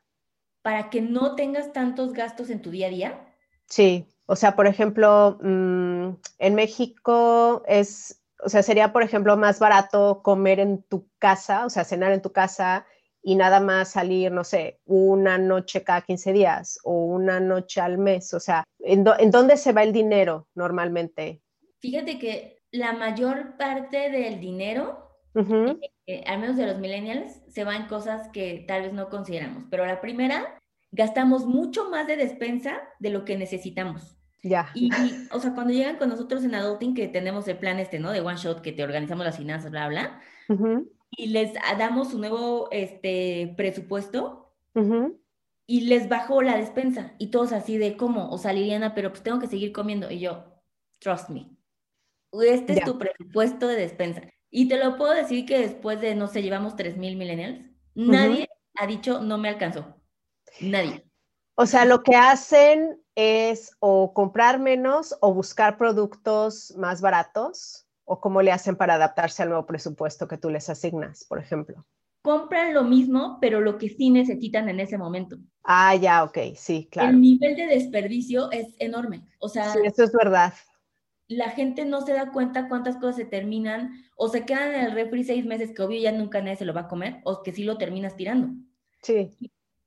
[0.60, 3.34] Para que no tengas tantos gastos en tu día a día.
[3.66, 6.08] Sí, o sea, por ejemplo, mm,
[6.38, 11.70] en México es, o sea, sería, por ejemplo, más barato comer en tu casa, o
[11.70, 12.86] sea, cenar en tu casa
[13.22, 17.98] y nada más salir, no sé, una noche cada 15 días o una noche al
[17.98, 18.34] mes.
[18.34, 21.40] O sea, ¿en, ¿en dónde se va el dinero normalmente?
[21.78, 27.62] Fíjate que la mayor parte del dinero, eh, eh, al menos de los millennials, se
[27.62, 29.64] va en cosas que tal vez no consideramos.
[29.70, 30.60] Pero la primera,
[30.90, 34.16] gastamos mucho más de despensa de lo que necesitamos.
[34.42, 34.70] Ya.
[34.74, 34.90] Y,
[35.30, 38.10] o sea, cuando llegan con nosotros en Adulting, que tenemos el plan este, ¿no?
[38.10, 40.20] De One Shot, que te organizamos las finanzas, bla, bla.
[41.12, 44.52] y les damos un nuevo este, presupuesto
[45.66, 49.22] y les bajó la despensa y todos así de cómo, o sea, Liliana, pero pues
[49.22, 50.60] tengo que seguir comiendo y yo,
[50.98, 51.53] trust me,
[52.42, 54.22] este es tu presupuesto de despensa.
[54.50, 57.60] Y te lo puedo decir que después de, no sé, llevamos 3.000 millennials,
[57.94, 59.96] nadie ha dicho no me alcanzó.
[60.60, 61.04] Nadie.
[61.56, 68.20] O sea, lo que hacen es o comprar menos o buscar productos más baratos o
[68.20, 71.86] cómo le hacen para adaptarse al nuevo presupuesto que tú les asignas, por ejemplo.
[72.22, 75.36] Compran lo mismo, pero lo que sí necesitan en ese momento.
[75.62, 77.10] Ah, ya, ok, sí, claro.
[77.10, 79.26] El nivel de desperdicio es enorme.
[79.38, 80.54] O sea, sí, eso es verdad.
[81.28, 84.92] La gente no se da cuenta cuántas cosas se terminan o se quedan en el
[84.92, 87.52] refri seis meses que obvio ya nunca nadie se lo va a comer o que
[87.52, 88.48] sí lo terminas tirando.
[89.02, 89.30] Sí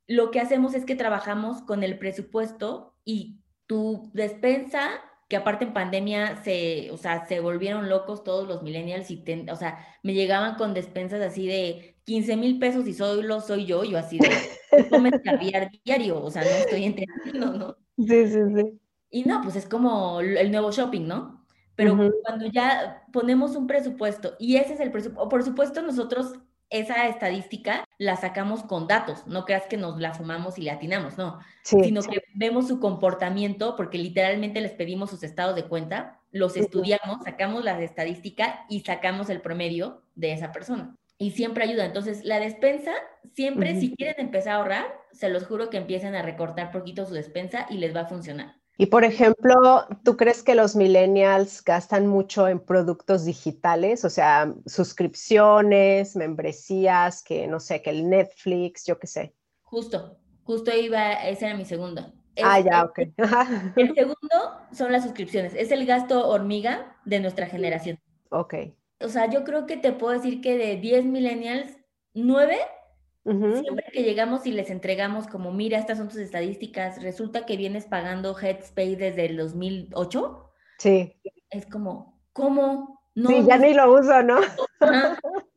[0.08, 4.90] lo que hacemos es que trabajamos con el presupuesto y tu despensa,
[5.28, 9.56] que aparte en pandemia se, o sea, se volvieron locos todos los millennials y, o
[9.58, 13.98] sea, me llegaban con despensas así de 15 mil pesos y solo soy yo, yo
[13.98, 17.76] así de, comes caviar diario, o sea, no estoy entendiendo, ¿no?
[17.98, 18.80] Sí, sí, sí.
[19.10, 21.46] Y no, pues es como el nuevo shopping, ¿no?
[21.76, 26.34] Pero cuando ya ponemos un presupuesto, y ese es el presupuesto, por supuesto nosotros
[26.70, 31.18] esa estadística la sacamos con datos, no creas que nos la fumamos y le atinamos,
[31.18, 36.58] no, sino que vemos su comportamiento porque literalmente les pedimos sus estados de cuenta, los
[36.58, 40.96] estudiamos, sacamos la estadística y sacamos el promedio de esa persona.
[41.20, 41.86] Y siempre ayuda.
[41.86, 42.92] Entonces, la despensa,
[43.34, 47.14] siempre si quieren empezar a ahorrar, se los juro que empiecen a recortar poquito su
[47.14, 48.56] despensa y les va a funcionar.
[48.80, 54.06] Y por ejemplo, ¿tú crees que los millennials gastan mucho en productos digitales?
[54.06, 59.34] O sea, suscripciones, membresías, que no sé, que el Netflix, yo qué sé.
[59.64, 62.14] Justo, justo iba, esa era mi segunda.
[62.44, 63.00] ah, ya, ok.
[63.78, 65.56] el segundo son las suscripciones.
[65.56, 68.00] Es el gasto hormiga de nuestra generación.
[68.30, 68.54] Ok.
[69.00, 71.78] O sea, yo creo que te puedo decir que de 10 millennials,
[72.14, 72.58] 9
[73.28, 77.86] Siempre que llegamos y les entregamos como, mira, estas son tus estadísticas, resulta que vienes
[77.86, 80.50] pagando Headspace desde el 2008.
[80.78, 81.14] Sí.
[81.50, 83.02] Es como, ¿cómo?
[83.16, 84.40] No, sí, ya ni lo uso, ¿no?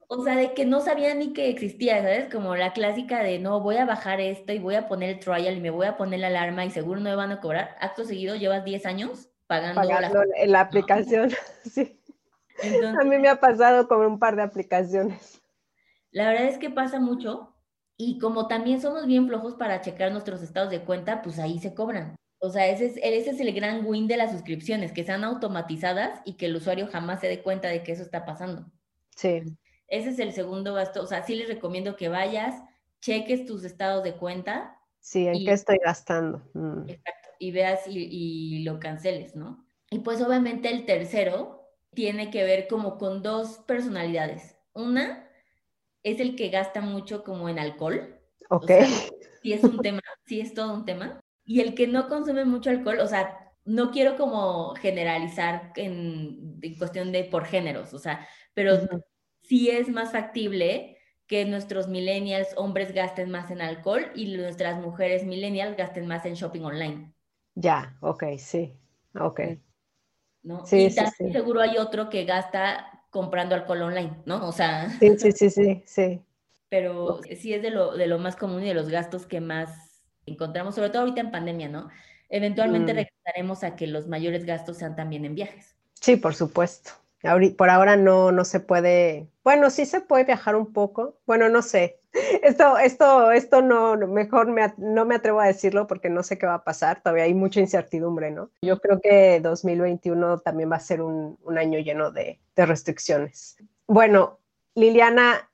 [0.08, 2.28] O sea, de que no sabía ni que existía, ¿sabes?
[2.32, 5.56] Como la clásica de, no, voy a bajar esto y voy a poner el trial
[5.56, 7.76] y me voy a poner la alarma y seguro no me van a cobrar.
[7.80, 10.46] Acto seguido, llevas 10 años pagando, pagando la...
[10.46, 11.30] la aplicación,
[11.64, 12.00] sí.
[12.98, 15.40] a mí me ha pasado con un par de aplicaciones.
[16.10, 17.54] La verdad es que pasa mucho
[18.02, 21.74] y como también somos bien flojos para checar nuestros estados de cuenta, pues ahí se
[21.74, 22.16] cobran.
[22.38, 26.22] O sea, ese es, ese es el gran win de las suscripciones, que sean automatizadas
[26.24, 28.64] y que el usuario jamás se dé cuenta de que eso está pasando.
[29.16, 29.42] Sí.
[29.86, 31.02] Ese es el segundo gasto.
[31.02, 32.62] O sea, sí les recomiendo que vayas,
[33.02, 34.78] cheques tus estados de cuenta.
[35.00, 36.40] Sí, en qué estoy gastando.
[36.54, 36.88] Mm.
[36.88, 37.28] Exacto.
[37.38, 39.66] Y veas y, y lo canceles, ¿no?
[39.90, 44.56] Y pues obviamente el tercero tiene que ver como con dos personalidades.
[44.72, 45.29] Una
[46.02, 48.18] es el que gasta mucho como en alcohol.
[48.48, 48.70] Ok.
[49.42, 51.20] sí es un tema, sí es todo un tema.
[51.44, 57.12] Y el que no consume mucho alcohol, o sea, no quiero como generalizar en, cuestión
[57.12, 58.78] de por géneros, o sea, pero
[59.42, 60.96] sí es más factible
[61.26, 66.34] que nuestros millennials hombres gasten más en alcohol y nuestras mujeres millennials gasten más en
[66.34, 67.14] shopping online.
[67.54, 68.76] Ya, ok, sí,
[69.14, 69.40] ok.
[70.42, 70.64] ¿No?
[70.66, 74.46] Sí, y sí, seguro hay otro que gasta comprando alcohol online, ¿no?
[74.46, 74.90] O sea.
[74.98, 76.22] Sí, sí, sí, sí, sí.
[76.68, 80.02] Pero sí es de lo, de lo más común y de los gastos que más
[80.26, 81.88] encontramos, sobre todo ahorita en pandemia, ¿no?
[82.28, 82.96] Eventualmente mm.
[82.96, 85.74] regresaremos a que los mayores gastos sean también en viajes.
[85.94, 86.92] Sí, por supuesto
[87.56, 91.62] por ahora no, no se puede, bueno, sí se puede viajar un poco, bueno, no
[91.62, 91.99] sé.
[92.42, 94.48] Esto, esto, esto no, mejor
[94.78, 97.60] no me atrevo a decirlo porque no sé qué va a pasar, todavía hay mucha
[97.60, 98.50] incertidumbre, ¿no?
[98.62, 103.56] Yo creo que 2021 también va a ser un, año lleno de, de restricciones.
[103.86, 104.38] Bueno,
[104.74, 105.50] Liliana,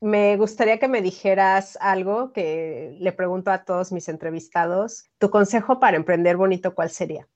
[0.00, 5.10] me gustaría que me dijeras algo que le pregunto a todos mis entrevistados.
[5.18, 7.28] ¿Tu consejo para emprender bonito cuál sería?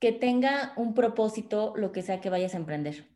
[0.00, 3.06] Que tenga un propósito lo que sea que vayas a emprender.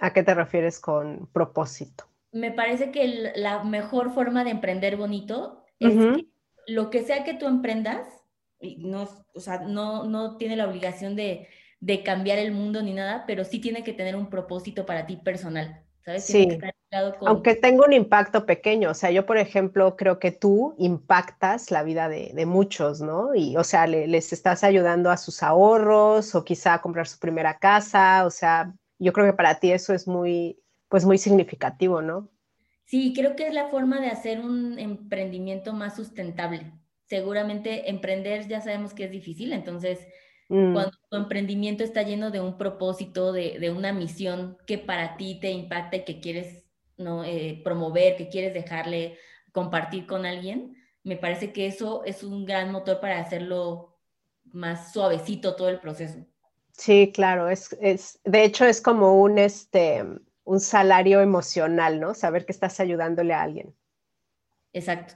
[0.00, 2.07] ¿A qué te refieres con propósito?
[2.32, 6.26] Me parece que la mejor forma de emprender bonito es que
[6.66, 8.06] lo que sea que tú emprendas,
[8.78, 11.48] no, o sea, no, no tiene la obligación de,
[11.80, 15.16] de, cambiar el mundo ni nada, pero sí tiene que tener un propósito para ti
[15.16, 15.82] personal.
[16.04, 16.24] ¿sabes?
[16.24, 16.58] Sí.
[17.26, 21.82] Aunque tenga un impacto pequeño, o sea, yo por ejemplo creo que tú impactas la
[21.82, 23.34] vida de, de muchos, ¿no?
[23.34, 27.58] Y o sea, les estás ayudando a sus ahorros o quizá a comprar su primera
[27.58, 30.58] casa, o sea, yo creo que para ti eso es muy,
[30.88, 32.28] pues muy significativo, ¿no?
[32.84, 36.72] Sí, creo que es la forma de hacer un emprendimiento más sustentable.
[37.04, 40.06] Seguramente emprender ya sabemos que es difícil, entonces
[40.48, 40.72] mm.
[40.72, 45.38] cuando tu emprendimiento está lleno de un propósito, de, de, una misión que para ti
[45.40, 46.68] te impacta y que quieres
[46.98, 47.24] ¿no?
[47.24, 49.16] Eh, promover, que quieres dejarle
[49.52, 53.98] compartir con alguien, me parece que eso es un gran motor para hacerlo
[54.44, 56.18] más suavecito todo el proceso.
[56.72, 60.04] Sí, claro, es, es, de hecho es como un, este,
[60.48, 62.14] un salario emocional, ¿no?
[62.14, 63.74] Saber que estás ayudándole a alguien.
[64.72, 65.14] Exacto,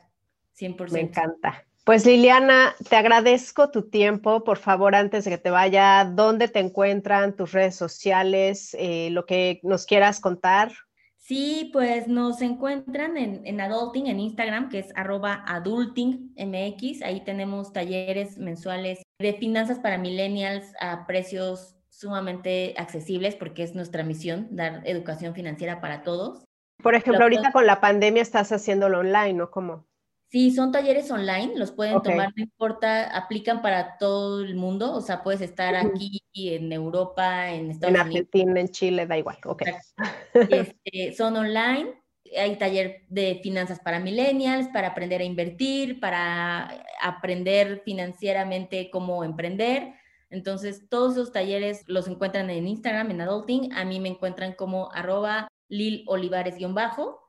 [0.59, 0.93] 100%.
[0.93, 1.65] Me encanta.
[1.85, 4.45] Pues Liliana, te agradezco tu tiempo.
[4.45, 8.77] Por favor, antes de que te vaya, ¿dónde te encuentran tus redes sociales?
[8.79, 10.71] Eh, lo que nos quieras contar.
[11.17, 17.03] Sí, pues nos encuentran en, en, Adulting, en Instagram, que es arroba adultingmx.
[17.03, 24.03] Ahí tenemos talleres mensuales de finanzas para millennials a precios sumamente accesibles, porque es nuestra
[24.03, 26.45] misión, dar educación financiera para todos.
[26.83, 29.51] Por ejemplo, ahorita con la pandemia estás haciéndolo online, ¿no?
[29.51, 29.87] ¿Cómo?
[30.29, 35.01] Sí, son talleres online, los pueden tomar, no importa, aplican para todo el mundo, o
[35.01, 38.07] sea, puedes estar aquí en Europa, en Estados Unidos.
[38.07, 39.63] En Argentina, en Chile, da igual, ok.
[40.35, 42.03] Este, son online,
[42.37, 49.93] hay taller de finanzas para millennials, para aprender a invertir, para aprender financieramente cómo emprender.
[50.33, 53.73] Entonces, todos esos talleres los encuentran en Instagram, en Adulting.
[53.75, 57.21] A mí me encuentran como arroba lilolivares-bajo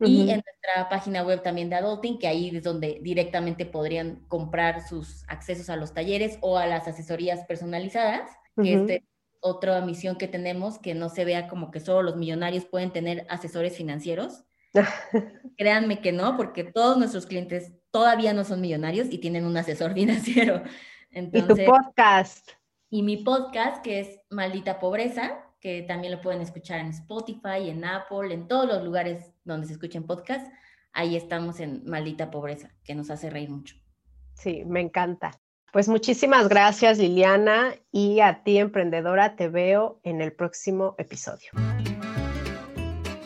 [0.00, 4.86] y en nuestra página web también de Adulting, que ahí es donde directamente podrían comprar
[4.86, 9.02] sus accesos a los talleres o a las asesorías personalizadas, que es
[9.40, 13.26] otra misión que tenemos, que no se vea como que solo los millonarios pueden tener
[13.28, 14.44] asesores financieros.
[15.56, 19.94] Créanme que no, porque todos nuestros clientes todavía no son millonarios y tienen un asesor
[19.94, 20.62] financiero.
[21.12, 22.50] Entonces, y tu podcast.
[22.90, 27.84] Y mi podcast, que es Maldita Pobreza, que también lo pueden escuchar en Spotify, en
[27.84, 30.50] Apple, en todos los lugares donde se escuchen podcasts.
[30.92, 33.76] Ahí estamos en Maldita Pobreza, que nos hace reír mucho.
[34.34, 35.30] Sí, me encanta.
[35.72, 41.50] Pues muchísimas gracias Liliana y a ti emprendedora te veo en el próximo episodio.